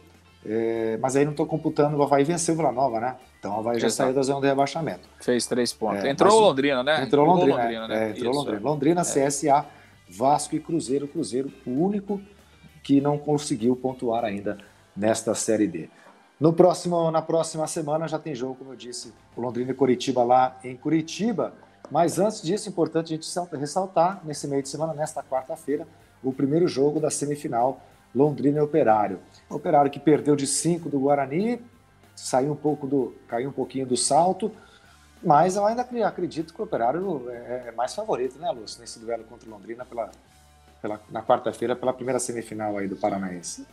[0.44, 3.16] é, mas aí não estou computando, o Havaí venceu Vila Nova, né?
[3.38, 4.08] Então o Havaí já Exato.
[4.08, 5.08] saiu da zona de rebaixamento.
[5.20, 6.04] Fez três pontos.
[6.04, 7.02] É, entrou mas, Londrina, né?
[7.02, 8.10] Entrou Londrina, Londrina né?
[8.10, 8.60] entrou Isso, Londrina.
[8.60, 9.66] Londrina, CSA,
[10.08, 11.08] Vasco e Cruzeiro.
[11.08, 12.20] Cruzeiro, o único
[12.82, 14.58] que não conseguiu pontuar ainda
[14.96, 15.90] nesta Série D.
[16.38, 20.22] No próximo, na próxima semana já tem jogo, como eu disse, o Londrina e Curitiba
[20.22, 21.54] lá em Curitiba.
[21.90, 25.86] Mas antes disso, é importante a gente ressaltar, nesse meio de semana, nesta quarta-feira,
[26.22, 27.80] o primeiro jogo da semifinal
[28.14, 29.20] Londrina e Operário.
[29.48, 31.60] O Operário que perdeu de 5 do Guarani,
[32.14, 34.50] saiu um pouco do, caiu um pouquinho do salto,
[35.22, 39.24] mas eu ainda acredito que o Operário é, é mais favorito, né, Lúcio, nesse duelo
[39.24, 40.10] contra o Londrina pela,
[40.80, 43.66] pela, na quarta-feira pela primeira semifinal aí do Paranaense.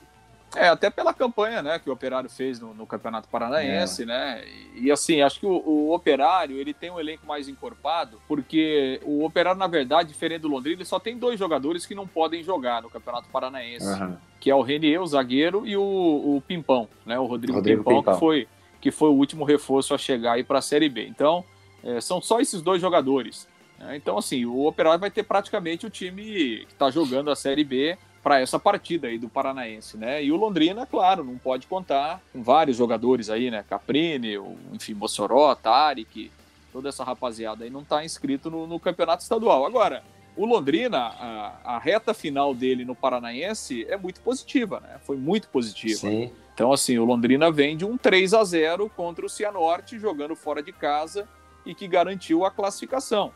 [0.56, 4.06] É, até pela campanha né, que o Operário fez no, no Campeonato Paranaense, é.
[4.06, 4.44] né?
[4.76, 9.00] E, e, assim, acho que o, o, Operário ele tem um elenco mais encorpado, porque
[9.04, 12.44] o Operário, na verdade, diferente do Londrina, ele só tem dois jogadores que não podem
[12.44, 14.16] jogar no Campeonato Paranaense, uhum.
[14.39, 17.18] que é o Renier, o zagueiro, e o, o Pimpão, né?
[17.18, 18.48] O Rodrigo, Rodrigo Pimpão, Pimpão, Que, foi,
[18.80, 21.08] que foi o último reforço a chegar aí para a Série B.
[21.08, 21.44] Então,
[21.84, 23.48] é, são só esses dois jogadores.
[23.80, 23.96] Né?
[23.98, 27.98] Então, assim, o Operário vai ter praticamente o time que está jogando a Série B
[28.24, 30.24] para essa partida aí do Paranaense, né?
[30.24, 33.66] E o Londrina, claro, não pode contar com vários jogadores aí, né?
[33.70, 34.36] Caprini,
[34.72, 36.32] enfim, Mossoró, Tarek,
[36.72, 39.66] toda essa rapaziada aí não está inscrito no, no, campeonato estadual.
[39.66, 40.04] Agora,
[40.38, 45.00] o Londrina, a, a, reta final dele no Paranaense é muito positiva, né?
[45.04, 46.00] Foi muito positiva.
[46.00, 46.32] Sim.
[46.54, 50.64] Então, assim, o Londrina vem de um 3 a 0 contra o Cianorte, jogando fora
[50.64, 51.28] de casa
[51.66, 53.34] e que garantiu a classificação.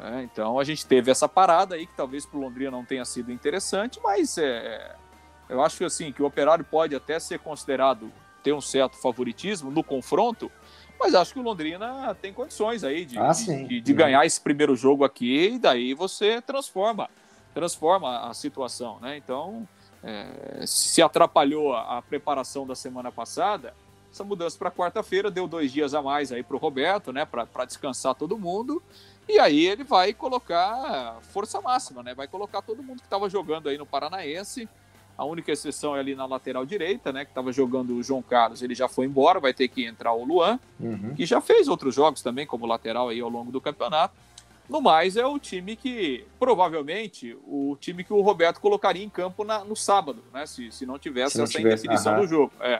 [0.00, 3.04] É, então a gente teve essa parada aí que talvez para o Londrina não tenha
[3.04, 4.94] sido interessante, mas é,
[5.48, 9.70] eu acho que assim que o Operário pode até ser considerado ter um certo favoritismo
[9.70, 10.50] no confronto,
[11.00, 14.40] mas acho que o Londrina tem condições aí de, ah, de, de, de ganhar esse
[14.40, 17.10] primeiro jogo aqui e daí você transforma
[17.52, 19.16] transforma a situação, né?
[19.16, 19.66] Então
[20.02, 23.74] é, se atrapalhou a, a preparação da semana passada,
[24.12, 27.24] essa mudança para quarta-feira deu dois dias a mais aí para o Roberto, né?
[27.24, 28.82] Para descansar todo mundo
[29.28, 32.14] e aí ele vai colocar força máxima, né?
[32.14, 34.66] Vai colocar todo mundo que estava jogando aí no Paranaense.
[35.18, 37.24] A única exceção é ali na lateral direita, né?
[37.26, 40.24] Que estava jogando o João Carlos, ele já foi embora, vai ter que entrar o
[40.24, 41.14] Luan, uhum.
[41.14, 44.14] que já fez outros jogos também como lateral aí ao longo do campeonato.
[44.68, 49.42] No mais, é o time que, provavelmente, o time que o Roberto colocaria em campo
[49.42, 50.44] na, no sábado, né?
[50.44, 52.20] Se, se não tivesse se não essa tivesse, indefinição -huh.
[52.20, 52.52] do jogo.
[52.60, 52.78] É.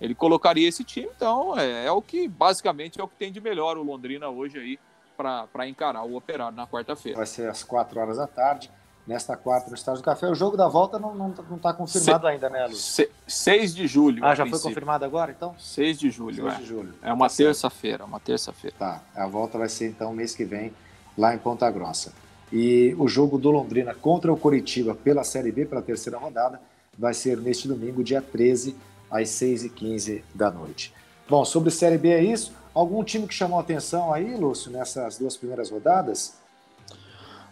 [0.00, 3.40] Ele colocaria esse time, então é, é, o que, basicamente, é o que tem de
[3.40, 4.78] melhor o Londrina hoje aí
[5.16, 7.16] para encarar o Operário na quarta-feira.
[7.16, 8.70] Vai ser às 4 horas da tarde,
[9.06, 10.28] nesta quarta no Estádio do Café.
[10.28, 13.00] O jogo da volta não está não, não tá confirmado Se, ainda, né, Luiz?
[13.26, 14.24] 6 de julho.
[14.24, 15.54] Ah, já foi confirmado agora, então?
[15.58, 16.56] 6 de julho, 6 é.
[16.56, 16.94] de julho.
[17.02, 18.76] É uma tá terça-feira, uma terça-feira.
[18.78, 20.72] Tá, a volta vai ser então mês que vem,
[21.16, 22.12] lá em Ponta Grossa.
[22.52, 26.60] E o jogo do Londrina contra o Coritiba pela Série B, pela terceira rodada,
[26.98, 28.76] vai ser neste domingo, dia 13,
[29.10, 30.92] às 6h15 da noite.
[31.28, 32.52] Bom, sobre Série B é isso.
[32.74, 36.38] Algum time que chamou atenção aí, Lúcio, nessas duas primeiras rodadas?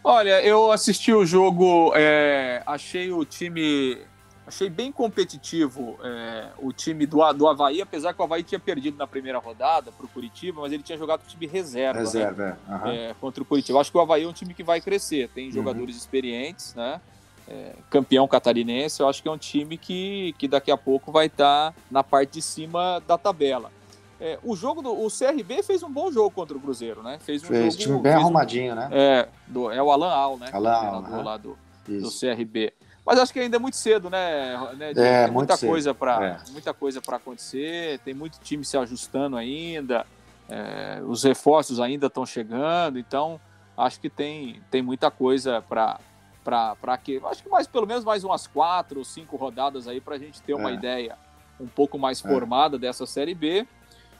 [0.03, 3.97] Olha, eu assisti o jogo, é, achei o time.
[4.49, 8.97] Achei bem competitivo é, o time do, do Havaí, apesar que o Havaí tinha perdido
[8.97, 11.99] na primeira rodada para o Curitiba, mas ele tinha jogado o time reserva.
[11.99, 11.99] Né?
[11.99, 12.57] Reserva, né?
[12.67, 12.73] é.
[12.73, 12.87] Uhum.
[12.87, 13.15] é.
[13.21, 13.79] Contra o Curitiba.
[13.79, 15.51] Acho que o Havaí é um time que vai crescer, tem uhum.
[15.51, 16.01] jogadores uhum.
[16.01, 16.99] experientes, né?
[17.47, 21.27] É, campeão catarinense, eu acho que é um time que, que daqui a pouco vai
[21.27, 23.71] estar tá na parte de cima da tabela.
[24.19, 27.19] É, o jogo do o CRB fez um bom jogo contra o Cruzeiro, né?
[27.21, 28.89] Fez um fez, jogo, time bem arrumadinho, um, né?
[28.91, 30.49] É, do, é o Alan Al, né?
[30.51, 31.21] Alan Al, né?
[31.21, 31.55] lá do,
[31.87, 32.73] do CRB.
[33.09, 34.55] Mas acho que ainda é muito cedo, né?
[34.77, 34.91] né?
[34.91, 36.51] É, tem muita coisa para é.
[36.51, 37.97] muita coisa para acontecer.
[38.05, 40.05] Tem muito time se ajustando ainda.
[40.47, 43.41] É, os reforços ainda estão chegando, então
[43.75, 45.99] acho que tem, tem muita coisa para
[46.43, 50.15] para que acho que mais pelo menos mais umas quatro ou cinco rodadas aí para
[50.15, 50.73] a gente ter uma é.
[50.75, 51.17] ideia
[51.59, 52.27] um pouco mais é.
[52.27, 53.67] formada dessa série B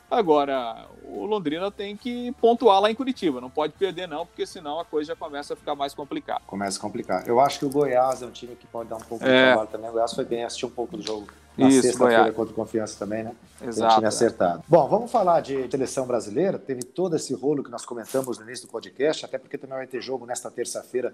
[0.10, 4.80] Agora, o Londrina tem que pontuar lá em Curitiba, não pode perder não, porque senão
[4.80, 6.42] a coisa já começa a ficar mais complicada.
[6.48, 7.28] Começa a complicar.
[7.28, 9.28] Eu acho que o Goiás é um time que pode dar um pouco é.
[9.28, 9.90] de trabalho também.
[9.90, 13.24] O Goiás foi bem, assistiu um pouco do jogo na sexta-feira contra o Confiança também,
[13.24, 13.36] né?
[13.62, 13.76] Exato.
[13.76, 14.64] Tem um time acertado.
[14.68, 16.58] Bom, vamos falar de seleção brasileira.
[16.58, 19.88] Teve todo esse rolo que nós comentamos no início do podcast, até porque também vai
[19.88, 21.14] ter jogo nesta terça-feira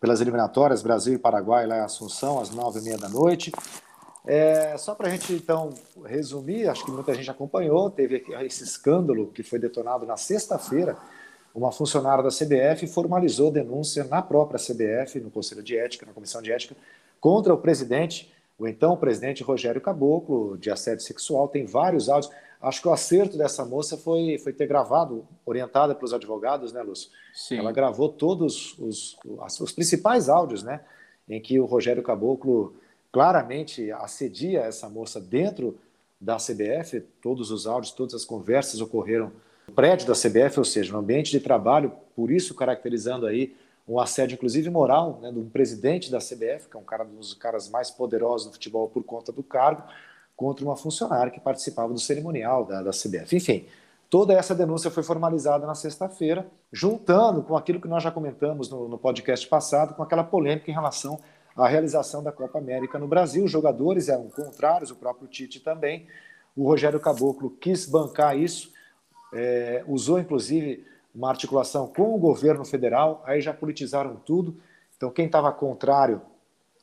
[0.00, 3.52] pelas eliminatórias, Brasil e Paraguai lá em Assunção, às nove e meia da noite.
[4.26, 5.72] É, só para a gente, então,
[6.04, 10.96] resumir, acho que muita gente acompanhou, teve esse escândalo que foi detonado na sexta-feira.
[11.54, 16.40] Uma funcionária da CBF formalizou denúncia na própria CBF, no Conselho de Ética, na Comissão
[16.40, 16.76] de Ética,
[17.20, 21.48] contra o presidente, o então presidente Rogério Caboclo, de assédio sexual.
[21.48, 22.32] Tem vários áudios.
[22.62, 27.10] Acho que o acerto dessa moça foi, foi ter gravado, orientada pelos advogados, né, Lúcio?
[27.34, 27.56] Sim.
[27.56, 30.80] Ela gravou todos os, os, os principais áudios, né,
[31.26, 32.76] em que o Rogério Caboclo
[33.12, 35.78] claramente assedia essa moça dentro
[36.20, 39.32] da CBF, todos os áudios, todas as conversas ocorreram
[39.66, 43.56] no prédio da CBF, ou seja, no ambiente de trabalho, por isso caracterizando aí
[43.88, 47.34] um assédio, inclusive moral, né, do presidente da CBF, que é um, cara, um dos
[47.34, 49.82] caras mais poderosos do futebol por conta do cargo,
[50.36, 53.36] contra uma funcionária que participava do cerimonial da, da CBF.
[53.36, 53.66] Enfim,
[54.08, 58.88] toda essa denúncia foi formalizada na sexta-feira, juntando com aquilo que nós já comentamos no,
[58.88, 61.20] no podcast passado, com aquela polêmica em relação
[61.56, 63.44] à realização da Copa América no Brasil.
[63.44, 66.06] Os jogadores eram contrários, o próprio Tite também.
[66.56, 68.72] O Rogério Caboclo quis bancar isso,
[69.32, 70.84] é, usou inclusive
[71.14, 74.56] uma articulação com o governo federal, aí já politizaram tudo.
[74.96, 76.20] Então, quem estava contrário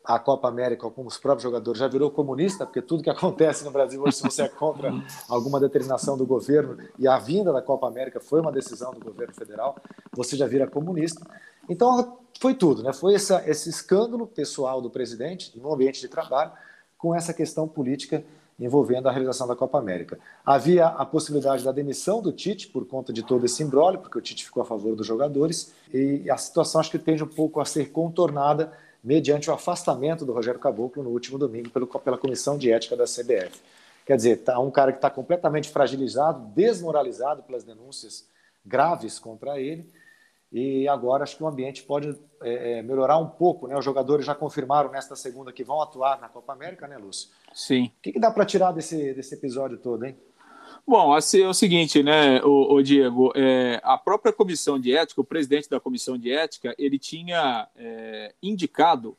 [0.04, 3.72] à Copa América, como os próprios jogadores, já virou comunista, porque tudo que acontece no
[3.72, 4.92] Brasil hoje, se você é contra
[5.30, 9.34] alguma determinação do governo, e a vinda da Copa América foi uma decisão do governo
[9.34, 9.76] federal,
[10.14, 11.26] você já vira comunista.
[11.70, 12.94] Então, foi tudo, né?
[12.94, 16.52] Foi essa, esse escândalo pessoal do presidente no ambiente de trabalho
[16.98, 18.24] com essa questão política
[18.60, 20.18] envolvendo a realização da Copa América.
[20.44, 24.22] Havia a possibilidade da demissão do Tite por conta de todo esse embrólio, porque o
[24.22, 27.66] Tite ficou a favor dos jogadores, e a situação acho que tende um pouco a
[27.66, 32.72] ser contornada mediante o afastamento do Rogério Caboclo no último domingo pelo, pela Comissão de
[32.72, 33.62] Ética da CBF.
[34.06, 38.26] Quer dizer, tá um cara que está completamente fragilizado, desmoralizado pelas denúncias
[38.66, 39.88] graves contra ele,
[40.52, 43.68] e agora acho que o ambiente pode é, é, melhorar um pouco.
[43.68, 43.78] Né?
[43.78, 47.30] Os jogadores já confirmaram nesta segunda que vão atuar na Copa América, né, Lúcio?
[47.54, 47.86] Sim.
[47.86, 50.16] O que, que dá para tirar desse, desse episódio todo, hein?
[50.86, 55.20] Bom, assim, é o seguinte, né, o, o Diego, é, a própria comissão de ética,
[55.20, 59.18] o presidente da comissão de ética, ele tinha é, indicado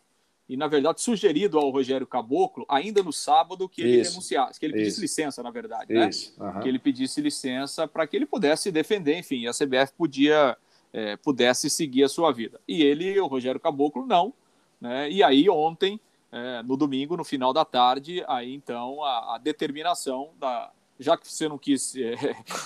[0.48, 4.12] e, na verdade, sugerido ao Rogério Caboclo, ainda no sábado, que ele Isso.
[4.12, 5.02] renunciasse, que ele pedisse Isso.
[5.02, 6.08] licença, na verdade, né?
[6.38, 6.60] Uhum.
[6.60, 10.56] Que ele pedisse licença para que ele pudesse defender, enfim, a CBF podia
[10.92, 12.60] é, pudesse seguir a sua vida.
[12.66, 14.32] E ele, o Rogério Caboclo, não.
[14.80, 15.10] Né?
[15.10, 20.30] E aí, ontem, é, no domingo, no final da tarde, aí então a, a determinação
[20.38, 20.70] da.
[21.00, 22.14] Já que você não quis é,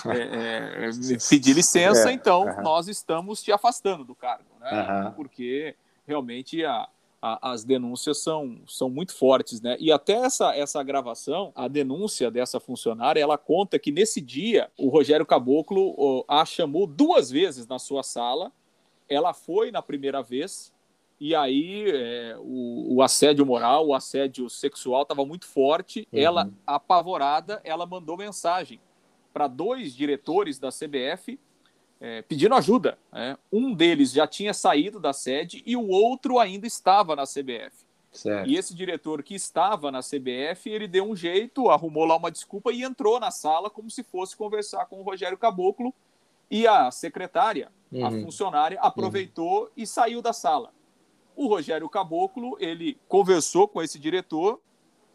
[0.07, 0.89] é, é
[1.29, 5.13] pedir licença, é, então nós estamos te afastando do cargo, né?
[5.15, 5.75] Porque
[6.07, 6.89] realmente a,
[7.23, 9.77] a, as denúncias são, são muito fortes, né?
[9.79, 14.89] E até essa, essa gravação, a denúncia dessa funcionária, ela conta que nesse dia o
[14.89, 18.51] Rogério Caboclo a chamou duas vezes na sua sala.
[19.07, 20.73] Ela foi na primeira vez,
[21.17, 26.05] e aí é, o, o, assédio moral, o assédio sexual estava muito forte.
[26.11, 26.19] Uhum.
[26.19, 28.81] Ela, apavorada, ela mandou mensagem
[29.31, 31.39] para dois diretores da CBF
[32.03, 32.97] é, pedindo ajuda.
[33.13, 33.37] Né?
[33.49, 37.85] Um deles já tinha saído da sede e o outro ainda estava na CBF.
[38.11, 38.49] Certo.
[38.49, 42.73] E esse diretor que estava na CBF, ele deu um jeito, arrumou lá uma desculpa
[42.73, 45.93] e entrou na sala como se fosse conversar com o Rogério Caboclo.
[46.51, 48.05] E a secretária, uhum.
[48.05, 49.69] a funcionária, aproveitou uhum.
[49.77, 50.73] e saiu da sala.
[51.37, 54.59] O Rogério Caboclo, ele conversou com esse diretor,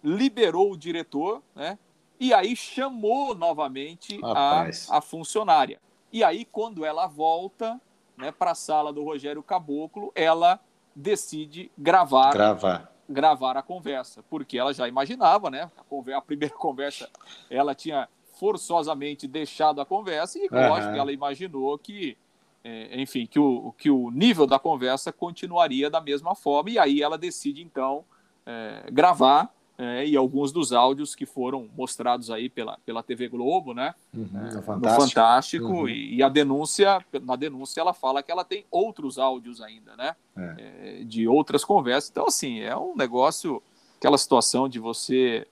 [0.02, 1.78] liberou o diretor, né?
[2.18, 5.78] E aí chamou novamente a, a funcionária.
[6.12, 7.80] E aí, quando ela volta
[8.16, 10.60] né, para a sala do Rogério Caboclo, ela
[10.94, 15.70] decide gravar, gravar gravar a conversa, porque ela já imaginava, né?
[15.78, 17.08] A, conversa, a primeira conversa,
[17.48, 20.68] ela tinha forçosamente deixado a conversa e, uhum.
[20.68, 22.16] lógico, ela imaginou que,
[22.62, 27.02] é, enfim, que o, que o nível da conversa continuaria da mesma forma e aí
[27.02, 28.04] ela decide, então,
[28.44, 33.72] é, gravar é, e alguns dos áudios que foram mostrados aí pela, pela TV Globo,
[33.72, 33.94] né?
[34.12, 35.02] Uhum, é, Fantástico.
[35.02, 35.88] Fantástico uhum.
[35.88, 40.16] e, e, a denúncia, na denúncia ela fala que ela tem outros áudios ainda, né?
[40.36, 41.00] É.
[41.00, 41.04] é.
[41.04, 42.10] de outras conversas.
[42.10, 43.62] Então, assim, é um negócio,
[43.96, 45.46] aquela situação de você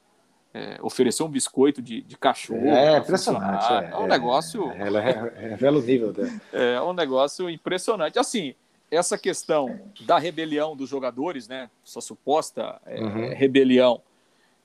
[0.52, 2.66] é, oferecer um biscoito de, de cachorro.
[2.66, 3.72] É impressionante.
[3.72, 4.72] É, é, um negócio.
[4.72, 6.32] Ela revela o nível dela.
[6.52, 8.18] É um negócio impressionante.
[8.18, 8.56] Assim,
[8.90, 11.70] essa questão da rebelião dos jogadores, né?
[11.86, 13.34] Essa suposta uhum.
[13.34, 14.02] rebelião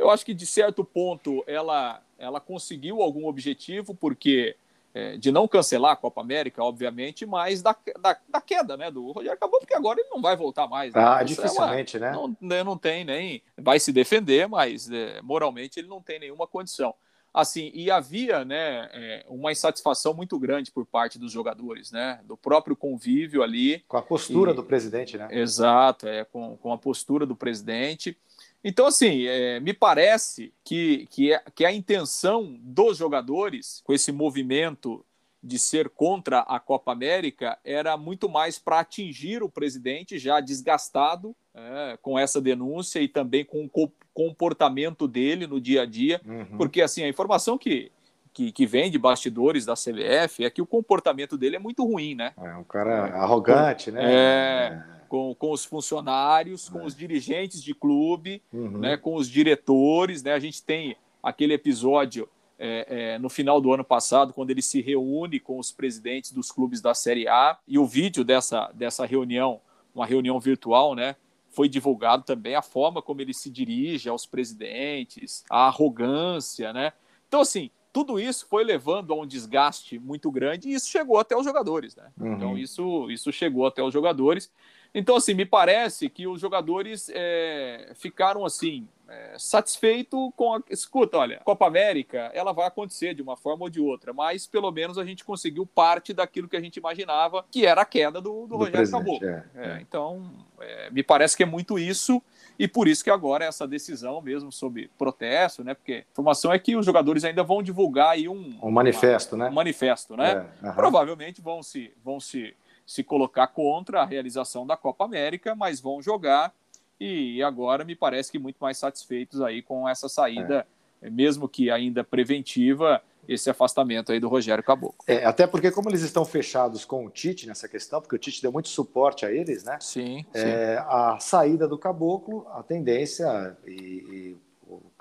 [0.01, 4.55] eu acho que de certo ponto ela, ela conseguiu algum objetivo, porque
[4.93, 9.11] é, de não cancelar a Copa América, obviamente, mas da, da, da, queda né, do
[9.11, 10.93] Rogério acabou, porque agora ele não vai voltar mais.
[10.93, 11.01] Né?
[11.01, 12.13] Ah, dificilmente, é uma, né?
[12.13, 13.43] Não, né, não tem nem.
[13.57, 16.93] Vai se defender, mas é, moralmente ele não tem nenhuma condição.
[17.33, 22.19] Assim, e havia né, é, uma insatisfação muito grande por parte dos jogadores, né?
[22.25, 23.85] Do próprio convívio ali.
[23.87, 25.29] Com a postura e, do presidente, né?
[25.31, 28.17] Exato, é, com, com a postura do presidente.
[28.63, 34.11] Então, assim, é, me parece que, que, é, que a intenção dos jogadores, com esse
[34.11, 35.03] movimento
[35.43, 41.35] de ser contra a Copa América, era muito mais para atingir o presidente já desgastado
[41.55, 46.57] é, com essa denúncia e também com o comportamento dele no dia a dia, uhum.
[46.57, 47.91] porque assim a informação que,
[48.31, 52.13] que, que, vem de bastidores da CBF é que o comportamento dele é muito ruim,
[52.13, 52.33] né?
[52.37, 54.01] É um cara arrogante, né?
[54.03, 56.85] É, com, com os funcionários, com é.
[56.85, 58.77] os dirigentes de clube, uhum.
[58.77, 60.23] né, com os diretores.
[60.23, 60.31] Né?
[60.31, 64.81] A gente tem aquele episódio é, é, no final do ano passado, quando ele se
[64.81, 69.59] reúne com os presidentes dos clubes da Série A, e o vídeo dessa, dessa reunião,
[69.93, 71.17] uma reunião virtual, né?
[71.49, 76.93] Foi divulgado também a forma como ele se dirige aos presidentes, a arrogância, né?
[77.27, 81.35] Então, assim, tudo isso foi levando a um desgaste muito grande e isso chegou até
[81.35, 82.09] os jogadores, né?
[82.17, 82.33] Uhum.
[82.33, 84.49] Então, isso, isso chegou até os jogadores.
[84.93, 90.61] Então, assim, me parece que os jogadores é, ficaram assim é, satisfeito com a.
[90.69, 94.71] Escuta, olha, Copa América, ela vai acontecer de uma forma ou de outra, mas pelo
[94.71, 98.41] menos a gente conseguiu parte daquilo que a gente imaginava, que era a queda do,
[98.41, 99.27] do, do Rogério Caboclo.
[99.27, 99.81] É, é, é.
[99.81, 102.21] então, é, me parece que é muito isso,
[102.57, 105.73] e por isso que agora essa decisão mesmo sobre protesto, né?
[105.73, 108.57] Porque a informação é que os jogadores ainda vão divulgar aí um.
[108.61, 109.51] Um manifesto, uma, né?
[109.51, 110.45] Um manifesto, né?
[110.75, 111.93] Provavelmente vão se.
[112.03, 116.53] Vão se se colocar contra a realização da Copa América, mas vão jogar
[116.99, 120.67] e agora me parece que muito mais satisfeitos aí com essa saída,
[121.01, 121.09] é.
[121.09, 125.03] mesmo que ainda preventiva, esse afastamento aí do Rogério Caboclo.
[125.07, 128.41] É, até porque como eles estão fechados com o Tite nessa questão, porque o Tite
[128.41, 129.77] deu muito suporte a eles, né?
[129.79, 130.25] Sim.
[130.33, 130.83] É, sim.
[130.87, 134.37] A saída do Caboclo, a tendência e, e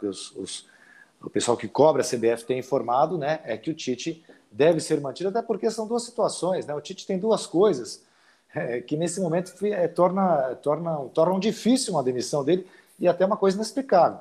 [0.03, 0.69] os, os,
[1.21, 5.01] o pessoal que cobra a CBF tem informado, né, é que o Tite deve ser
[5.01, 6.67] mantido, até porque são duas situações.
[6.67, 6.75] Né?
[6.75, 8.03] O Tite tem duas coisas
[8.55, 12.67] é, que nesse momento é, torna, torna, tornam difícil uma demissão dele
[12.99, 14.19] e até uma coisa inexplicável.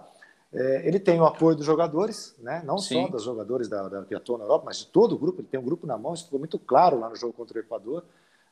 [0.51, 2.61] É, ele tem o apoio dos jogadores, né?
[2.65, 3.03] não Sim.
[3.03, 5.41] só dos jogadores da, da, que atuam na Europa, mas de todo o grupo.
[5.41, 7.61] Ele tem um grupo na mão, isso ficou muito claro lá no jogo contra o
[7.61, 8.03] Equador,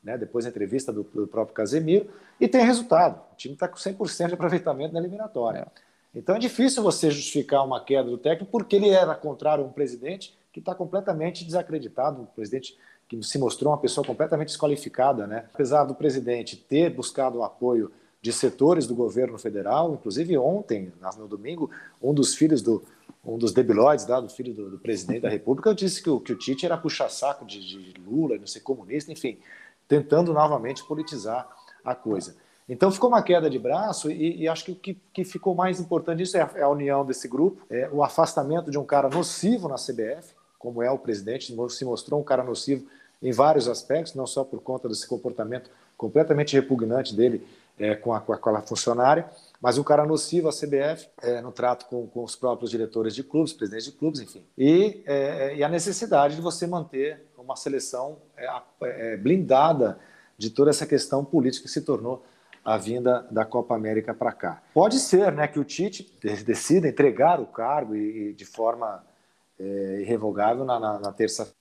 [0.03, 0.17] né?
[0.17, 2.07] depois da entrevista do, do próprio Casemiro.
[2.39, 3.19] E tem resultado.
[3.33, 5.59] O time está com 100% de aproveitamento na eliminatória.
[5.59, 5.87] É.
[6.13, 9.71] Então é difícil você justificar uma queda do técnico porque ele era contrário a um
[9.71, 12.75] presidente que está completamente desacreditado, um presidente
[13.07, 15.45] que se mostrou uma pessoa completamente desqualificada, né?
[15.53, 21.27] Apesar do presidente ter buscado o apoio de setores do governo federal, inclusive ontem, no
[21.27, 21.69] domingo,
[22.01, 22.83] um dos filhos do
[23.23, 26.31] um dos debilóides, lá, do filho do, do, presidente da República, disse que o, que
[26.31, 29.37] o Tite era puxa-saco de, de Lula, não sei, comunista, enfim,
[29.85, 31.47] tentando novamente politizar
[31.83, 32.37] a coisa.
[32.69, 35.79] Então ficou uma queda de braço e, e acho que o que, que, ficou mais
[35.79, 39.09] importante disso é a, é a, união desse grupo, é o afastamento de um cara
[39.09, 40.35] nocivo na CBF,
[40.67, 42.85] como é o presidente, se mostrou um cara nocivo
[43.21, 47.47] em vários aspectos, não só por conta desse comportamento completamente repugnante dele
[47.79, 49.29] é, com, a, com aquela funcionária,
[49.61, 53.23] mas um cara nocivo à CBF é, no trato com, com, os próprios diretores de
[53.23, 54.43] clubes, presidentes de clubes, enfim.
[54.57, 58.45] E, é, e a necessidade de você manter uma seleção é,
[58.81, 59.97] é, blindada
[60.37, 62.25] de toda essa questão política que se tornou
[62.65, 64.61] a vinda da Copa América para cá.
[64.73, 66.13] Pode ser né, que o Tite
[66.45, 69.01] decida entregar o cargo e, e de forma
[69.59, 71.57] é, irrevogável na, na, na terça-feira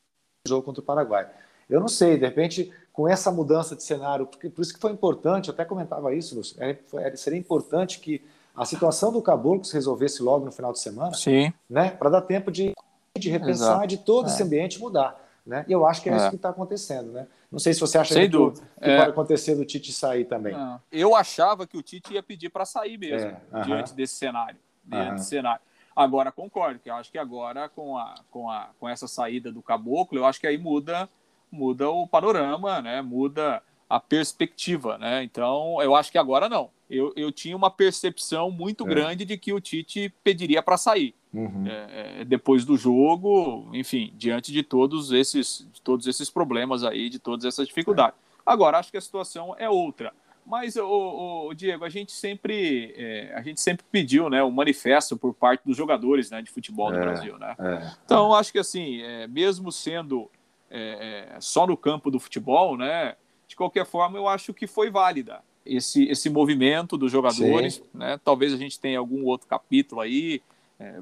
[0.46, 1.28] jogo contra o Paraguai.
[1.68, 4.92] Eu não sei, de repente, com essa mudança de cenário, porque, por isso que foi
[4.92, 9.74] importante, eu até comentava isso, Lúcio, é, seria importante que a situação do Caboclo se
[9.74, 11.52] resolvesse logo no final de semana, Sim.
[11.68, 12.72] né, para dar tempo de,
[13.18, 13.86] de repensar, Exato.
[13.88, 14.32] de todo é.
[14.32, 15.22] esse ambiente mudar.
[15.44, 15.64] Né?
[15.68, 16.16] E eu acho que é, é.
[16.16, 17.12] isso que está acontecendo.
[17.12, 17.26] Né?
[17.52, 18.96] Não sei se você acha Sem que, que é.
[18.96, 20.54] pode acontecer do Tite sair também.
[20.54, 20.80] Não.
[20.90, 23.60] Eu achava que o Tite ia pedir para sair mesmo, é.
[23.62, 24.58] diante desse cenário.
[24.84, 25.60] Diante desse cenário.
[25.96, 29.62] Agora concordo, que eu acho que agora com, a, com, a, com essa saída do
[29.62, 31.08] caboclo, eu acho que aí muda,
[31.50, 33.00] muda o panorama, né?
[33.00, 35.22] Muda a perspectiva, né?
[35.22, 36.70] Então, eu acho que agora não.
[36.90, 38.88] Eu, eu tinha uma percepção muito é.
[38.88, 41.14] grande de que o Tite pediria para sair.
[41.32, 41.66] Uhum.
[41.66, 47.08] É, é, depois do jogo, enfim, diante de todos esses, de todos esses problemas aí,
[47.08, 48.18] de todas essas dificuldades.
[48.18, 48.42] É.
[48.44, 50.12] Agora, acho que a situação é outra.
[50.46, 55.34] Mas, o, Diego, a gente sempre é, a gente sempre pediu né, um manifesto por
[55.34, 57.36] parte dos jogadores né, de futebol do é, Brasil.
[57.36, 57.56] Né?
[57.58, 57.90] É.
[58.04, 60.30] Então, acho que assim, é, mesmo sendo
[60.70, 63.16] é, é, só no campo do futebol, né,
[63.48, 67.82] de qualquer forma, eu acho que foi válida esse, esse movimento dos jogadores.
[67.92, 68.16] Né?
[68.22, 70.40] Talvez a gente tenha algum outro capítulo aí.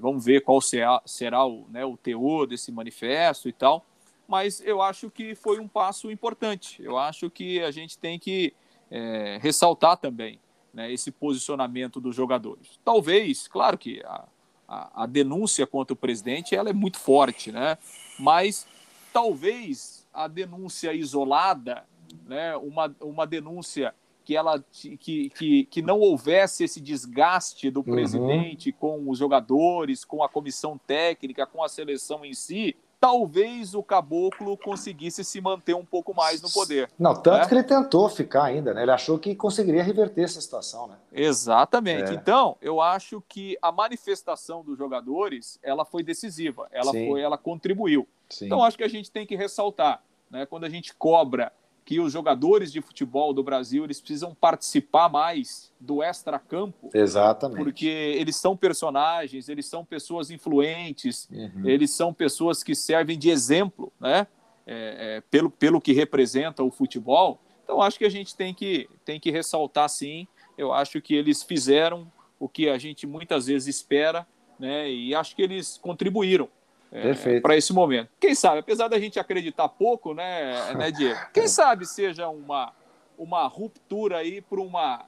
[0.00, 3.85] vamos ver qual será, será o, né, o teor desse manifesto e tal.
[4.26, 6.83] Mas eu acho que foi um passo importante.
[6.83, 8.54] Eu acho que a gente tem que
[8.94, 10.38] é, ressaltar também
[10.72, 12.78] né, esse posicionamento dos jogadores.
[12.85, 14.25] Talvez, claro que a,
[14.69, 17.77] a, a, denúncia contra o presidente ela é muito forte, né?
[18.21, 18.69] mas
[19.12, 21.85] talvez a denúncia isolada,
[22.25, 23.92] né, uma, uma denúncia
[24.25, 27.94] que, ela, que, que, que não houvesse esse desgaste do uhum.
[27.94, 33.83] presidente com os jogadores, com a comissão técnica, com a seleção em si, talvez o
[33.83, 36.88] caboclo conseguisse se manter um pouco mais no poder.
[36.98, 37.46] Não, tanto né?
[37.46, 38.81] que ele tentou ficar ainda, né?
[38.81, 40.94] Ele achou que conseguiria reverter essa situação, né?
[41.13, 42.13] Exatamente.
[42.13, 42.15] É.
[42.15, 47.11] Então, eu acho que a manifestação dos jogadores, ela foi decisiva, ela Sim.
[47.11, 48.09] foi, ela contribuiu.
[48.31, 48.46] Sim.
[48.46, 50.46] Então, acho que a gente tem que ressaltar, né?
[50.46, 51.52] Quando a gente cobra
[51.85, 56.90] que os jogadores de futebol do Brasil eles precisam participar mais do extra-campo.
[56.94, 57.62] Exatamente.
[57.62, 61.68] Porque eles são personagens, eles são pessoas influentes, uhum.
[61.68, 64.26] eles são pessoas que servem de exemplo, né?
[64.66, 67.38] É, é, pelo, pelo que representa o futebol.
[67.62, 70.26] Então, acho que a gente tem que, tem que ressaltar, sim.
[70.56, 72.10] Eu acho que eles fizeram
[72.40, 74.26] o que a gente muitas vezes espera,
[74.58, 74.90] né?
[74.90, 76.48] E acho que eles contribuíram
[76.95, 78.09] é, para esse momento.
[78.21, 81.19] Quem sabe, apesar da gente acreditar pouco, né, né Diego?
[81.35, 82.73] Quem sabe seja uma,
[83.19, 85.05] uma ruptura aí para uma,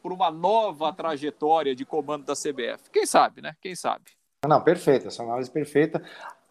[0.00, 2.88] por uma nova trajetória de comando da CBF.
[2.92, 3.56] Quem sabe, né?
[3.60, 4.04] Quem sabe?
[4.46, 6.00] Não, perfeita, essa análise perfeita.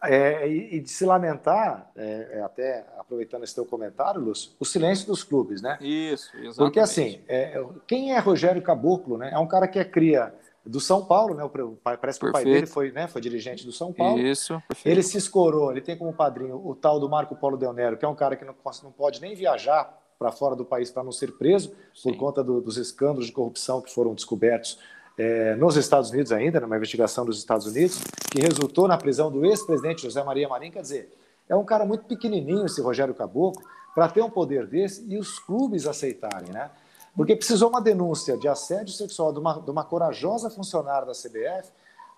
[0.02, 4.64] É, e, e, de se lamentar, é, é, até aproveitando esse teu comentário, Lúcio, o
[4.66, 5.78] silêncio dos clubes, né?
[5.80, 6.56] Isso, exatamente.
[6.58, 9.30] Porque assim, é, quem é Rogério Caboclo, né?
[9.32, 10.34] É um cara que é cria
[10.66, 11.48] do São Paulo, né?
[11.82, 12.28] Parece que perfeito.
[12.28, 14.18] o pai dele foi, né, foi dirigente do São Paulo.
[14.18, 14.62] Isso.
[14.66, 14.94] Perfeito.
[14.94, 18.04] Ele se escorou, ele tem como padrinho o tal do Marco Polo Del Nero, que
[18.04, 21.12] é um cara que não, não pode nem viajar para fora do país para não
[21.12, 22.10] ser preso Sim.
[22.10, 24.78] por conta do, dos escândalos de corrupção que foram descobertos
[25.18, 28.00] é, nos Estados Unidos ainda, numa investigação dos Estados Unidos,
[28.30, 30.70] que resultou na prisão do ex-presidente José Maria Marim.
[30.70, 31.12] Quer dizer,
[31.48, 33.62] é um cara muito pequenininho esse Rogério Caboclo
[33.94, 36.70] para ter um poder desse e os clubes aceitarem, né?
[37.16, 41.70] Porque precisou uma denúncia de assédio sexual de uma, de uma corajosa funcionária da CBF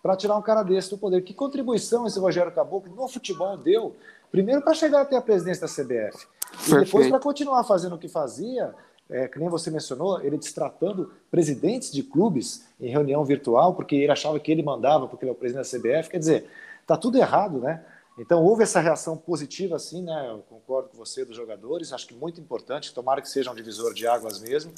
[0.03, 1.23] para tirar um cara desse do poder.
[1.23, 3.95] Que contribuição esse Rogério Caboclo no futebol deu?
[4.31, 6.27] Primeiro para chegar até a presidência da CBF.
[6.69, 8.75] E depois para continuar fazendo o que fazia,
[9.09, 14.13] é, que nem você mencionou, ele destratando presidentes de clubes em reunião virtual, porque ele
[14.13, 16.11] achava que ele mandava, porque ele é o presidente da CBF.
[16.11, 17.85] Quer dizer, está tudo errado, né?
[18.19, 20.31] Então houve essa reação positiva, assim, né?
[20.31, 23.93] Eu concordo com você dos jogadores, acho que muito importante, tomara que seja um divisor
[23.93, 24.73] de águas mesmo.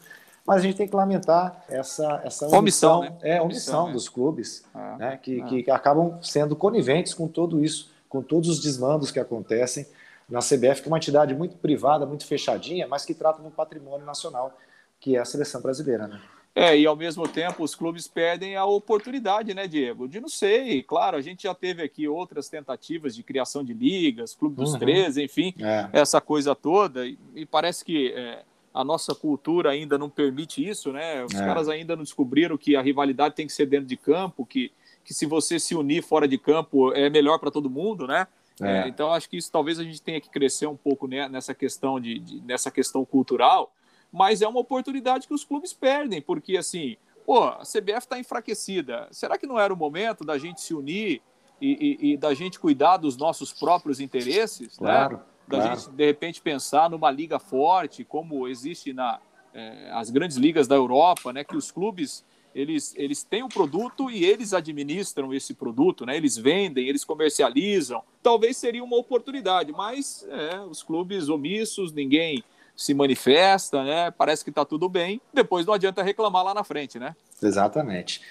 [0.45, 3.19] Mas a gente tem que lamentar essa, essa omissão, omissão né?
[3.23, 3.93] é, omissão, né?
[3.93, 5.17] dos clubes, ah, né?
[5.23, 5.47] Que, ah.
[5.47, 9.87] que acabam sendo coniventes com tudo isso, com todos os desmandos que acontecem
[10.29, 13.51] na CBF, que é uma entidade muito privada, muito fechadinha, mas que trata de um
[13.51, 14.57] patrimônio nacional,
[14.99, 16.21] que é a seleção brasileira, né?
[16.59, 20.09] É, e ao mesmo tempo os clubes perdem a oportunidade, né, Diego?
[20.09, 24.35] De não sei, claro, a gente já teve aqui outras tentativas de criação de ligas,
[24.35, 24.81] Clube dos uhum.
[24.81, 25.89] 13, enfim, é.
[25.93, 28.43] essa coisa toda, e, e parece que é,
[28.75, 31.25] a nossa cultura ainda não permite isso, né?
[31.25, 31.39] Os é.
[31.39, 34.73] caras ainda não descobriram que a rivalidade tem que ser dentro de campo, que,
[35.05, 38.27] que se você se unir fora de campo é melhor para todo mundo, né?
[38.61, 38.79] É.
[38.79, 38.89] é.
[38.89, 42.01] então acho que isso talvez a gente tenha que crescer um pouco né, nessa questão
[42.01, 43.73] de, de nessa questão cultural
[44.13, 46.97] mas é uma oportunidade que os clubes perdem, porque assim,
[47.27, 49.09] pô, a CBF está enfraquecida.
[49.11, 51.21] Será que não era o momento da gente se unir
[51.61, 54.77] e, e, e da gente cuidar dos nossos próprios interesses?
[54.77, 55.19] Claro.
[55.19, 55.23] Né?
[55.47, 55.81] Da claro.
[55.81, 59.19] gente, de repente, pensar numa liga forte, como existe na
[59.55, 61.43] é, as grandes ligas da Europa, né?
[61.43, 66.17] Que os clubes eles, eles têm o um produto e eles administram esse produto, né?
[66.17, 68.03] Eles vendem, eles comercializam.
[68.23, 72.43] Talvez seria uma oportunidade, mas é, os clubes omissos, ninguém
[72.79, 74.09] se manifesta, né?
[74.13, 75.21] Parece que está tudo bem.
[75.35, 77.17] Depois não adianta reclamar lá na frente, né?
[77.43, 78.23] Exatamente.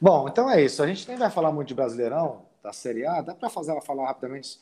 [0.00, 0.80] Bom, então é isso.
[0.80, 3.20] A gente nem vai falar muito de Brasileirão, da Série A.
[3.20, 4.60] Dá para fazer ela falar rapidamente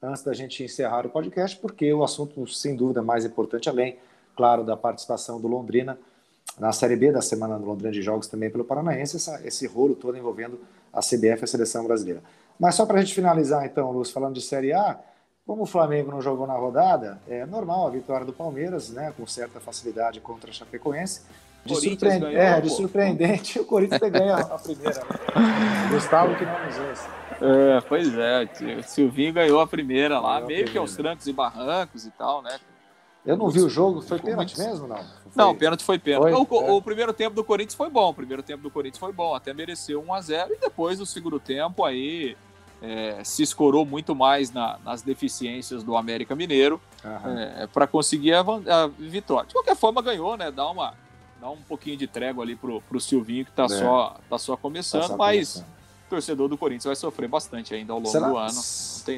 [0.00, 3.98] antes da gente encerrar o podcast, porque o assunto, sem dúvida, mais importante, além,
[4.36, 5.98] claro, da participação do Londrina
[6.56, 9.96] na Série B da Semana do Londrina de Jogos também pelo Paranaense, essa, esse rolo
[9.96, 10.60] todo envolvendo
[10.92, 12.22] a CBF e a Seleção Brasileira.
[12.60, 15.00] Mas só para a gente finalizar, então, Luz, falando de Série A,
[15.46, 19.26] como o Flamengo não jogou na rodada, é normal a vitória do Palmeiras, né, com
[19.26, 21.22] certa facilidade contra a Chapecoense.
[21.64, 22.18] De, surpre...
[22.18, 25.00] ganhou, é, de surpreendente, o Corinthians ganha a primeira.
[25.00, 25.88] Né?
[25.90, 27.08] Gustavo que não nos ouça.
[27.40, 30.72] É, pois é, o Silvinho ganhou a primeira lá, ganhou meio primeira.
[30.72, 32.58] que aos trancos e barrancos e tal, né?
[33.24, 34.98] Eu não vi o jogo, foi pênalti mesmo, não?
[34.98, 35.32] Foi...
[35.34, 36.30] Não, o pênalti foi pênalti.
[36.30, 36.72] Foi, o, é.
[36.72, 39.54] o, primeiro tempo do Corinthians foi bom, o primeiro tempo do Corinthians foi bom, até
[39.54, 42.36] mereceu 1 a 0 e depois do segundo tempo aí
[42.84, 48.40] é, se escorou muito mais na, nas deficiências do América Mineiro é, para conseguir a,
[48.40, 49.48] a, vitória.
[49.48, 50.50] De qualquer forma, ganhou, né?
[50.50, 50.92] Dá, uma,
[51.40, 53.68] dá um pouquinho de trégua ali pro, pro Silvinho, que está é.
[53.68, 55.74] só, tá só começando, tá só mas começando.
[56.06, 58.28] o torcedor do Corinthians vai sofrer bastante ainda ao longo Será?
[58.28, 58.52] do ano.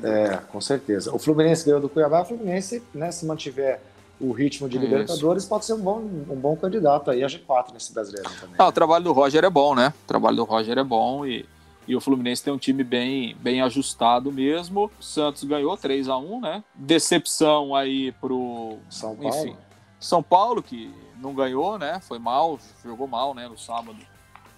[0.07, 1.13] é, com certeza.
[1.13, 3.81] O Fluminense ganhou do Cuiabá, o Fluminense, né, se mantiver
[4.19, 5.51] o ritmo de Libertadores, Isso.
[5.51, 8.55] pode ser um bom, um bom candidato aí a G4 nesse brasileiro também.
[8.57, 9.93] Ah, o trabalho do Roger é bom, né?
[10.05, 11.45] O trabalho do Roger é bom e
[11.87, 14.91] e o Fluminense tem um time bem, bem ajustado mesmo.
[14.99, 16.65] O Santos ganhou 3 a 1 né?
[16.75, 18.79] Decepção aí pro.
[18.91, 19.29] São Paulo.
[19.29, 19.57] Enfim,
[20.01, 22.01] São Paulo, que não ganhou, né?
[22.01, 23.49] Foi mal, jogou mal, né?
[23.49, 23.97] No sábado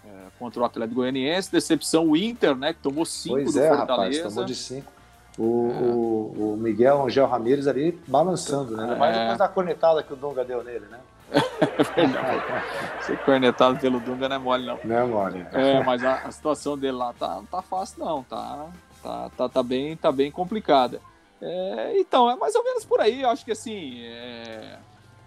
[0.04, 1.52] é, contra o Atlético Goianiense.
[1.52, 2.72] Decepção o Inter, né?
[2.72, 4.22] Que tomou 5 do é, Fortaleza.
[4.22, 4.92] Rapaz, tomou de 5.
[5.38, 5.82] O, é.
[5.82, 8.96] o, o, Miguel Angel Ramírez ali balançando, né?
[8.96, 9.20] Mais é.
[9.20, 10.98] depois da cornetada que o Dunga deu nele, né?
[11.30, 14.78] É Ser cornetado pelo Dunga não é mole, não.
[14.84, 15.46] Não é mole.
[15.52, 18.22] É, mas a, a situação dele lá tá, não tá fácil, não.
[18.22, 18.66] Tá,
[19.02, 21.00] tá, tá, tá, bem, tá bem complicada.
[21.40, 23.22] É, então, é mais ou menos por aí.
[23.22, 24.00] Eu acho que assim.
[24.02, 24.78] É,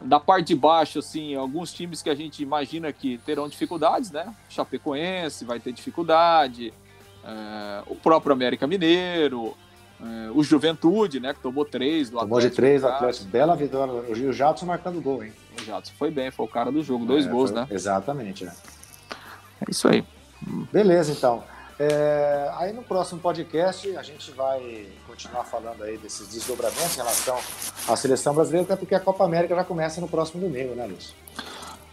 [0.01, 4.33] Da parte de baixo, assim, alguns times que a gente imagina que terão dificuldades, né?
[4.49, 6.73] Chapecoense vai ter dificuldade,
[7.23, 9.55] é, o próprio América Mineiro,
[10.03, 11.33] é, o Juventude, né?
[11.33, 12.39] Que tomou três do tomou Atlético.
[12.39, 13.25] Tomou de três do Atlético.
[13.25, 13.93] Bela vitória.
[13.93, 15.33] O Jadson marcando gol, hein?
[15.59, 17.05] O Jadson foi bem, foi o cara do jogo.
[17.05, 17.59] Dois é, gols, foi...
[17.59, 17.67] né?
[17.69, 18.47] Exatamente, é.
[18.47, 20.03] É isso aí.
[20.71, 21.43] Beleza, então.
[21.79, 27.39] É, aí no próximo podcast a gente vai continuar falando aí desses desdobramentos em relação
[27.87, 31.15] à seleção brasileira, até porque a Copa América já começa no próximo domingo, né, Lúcio?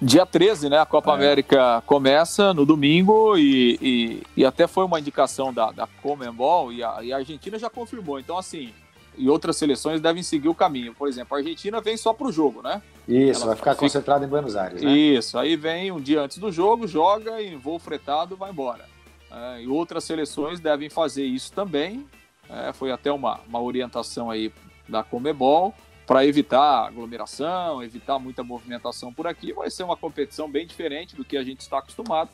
[0.01, 0.79] Dia 13, né?
[0.79, 1.15] A Copa é.
[1.15, 6.85] América começa no domingo e, e, e, até foi uma indicação da, da Comembol e
[6.85, 8.21] a, e a Argentina já confirmou.
[8.21, 8.73] Então, assim,
[9.17, 10.95] e outras seleções devem seguir o caminho.
[10.95, 12.81] Por exemplo, a Argentina vem só para o jogo, né?
[13.09, 13.87] Isso, Ela vai ficar fica...
[13.87, 14.91] concentrada em Buenos Aires, né?
[14.91, 18.85] Isso, aí vem um dia antes do jogo, joga e voo fretado vai embora.
[19.31, 22.07] É, e outras seleções devem fazer isso também.
[22.49, 24.53] É, foi até uma, uma orientação aí
[24.89, 25.75] da Comebol
[26.09, 29.53] para evitar aglomeração, evitar muita movimentação por aqui.
[29.53, 32.31] Vai ser uma competição bem diferente do que a gente está acostumado.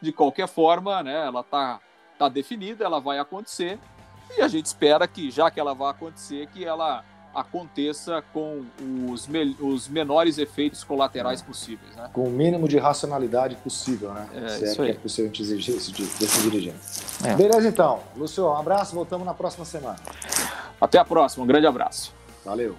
[0.00, 1.80] De qualquer forma, né, ela está
[2.18, 3.78] tá definida, ela vai acontecer
[4.34, 8.64] e a gente espera que, já que ela vai acontecer, que ela aconteça com
[9.10, 11.44] os, me os menores efeitos colaterais é.
[11.44, 11.94] possíveis.
[11.94, 12.08] Né?
[12.10, 14.28] Com o mínimo de racionalidade possível, né?
[14.34, 14.90] É, Se é isso é aí.
[14.92, 16.78] é possível a gente exigir isso desse dirigente.
[17.22, 17.34] É.
[17.34, 18.00] Beleza, então.
[18.16, 18.94] Lúcio, um abraço.
[18.94, 19.96] Voltamos na próxima semana.
[20.80, 21.44] Até a próxima.
[21.44, 22.14] Um grande abraço.
[22.44, 22.74] Valeu.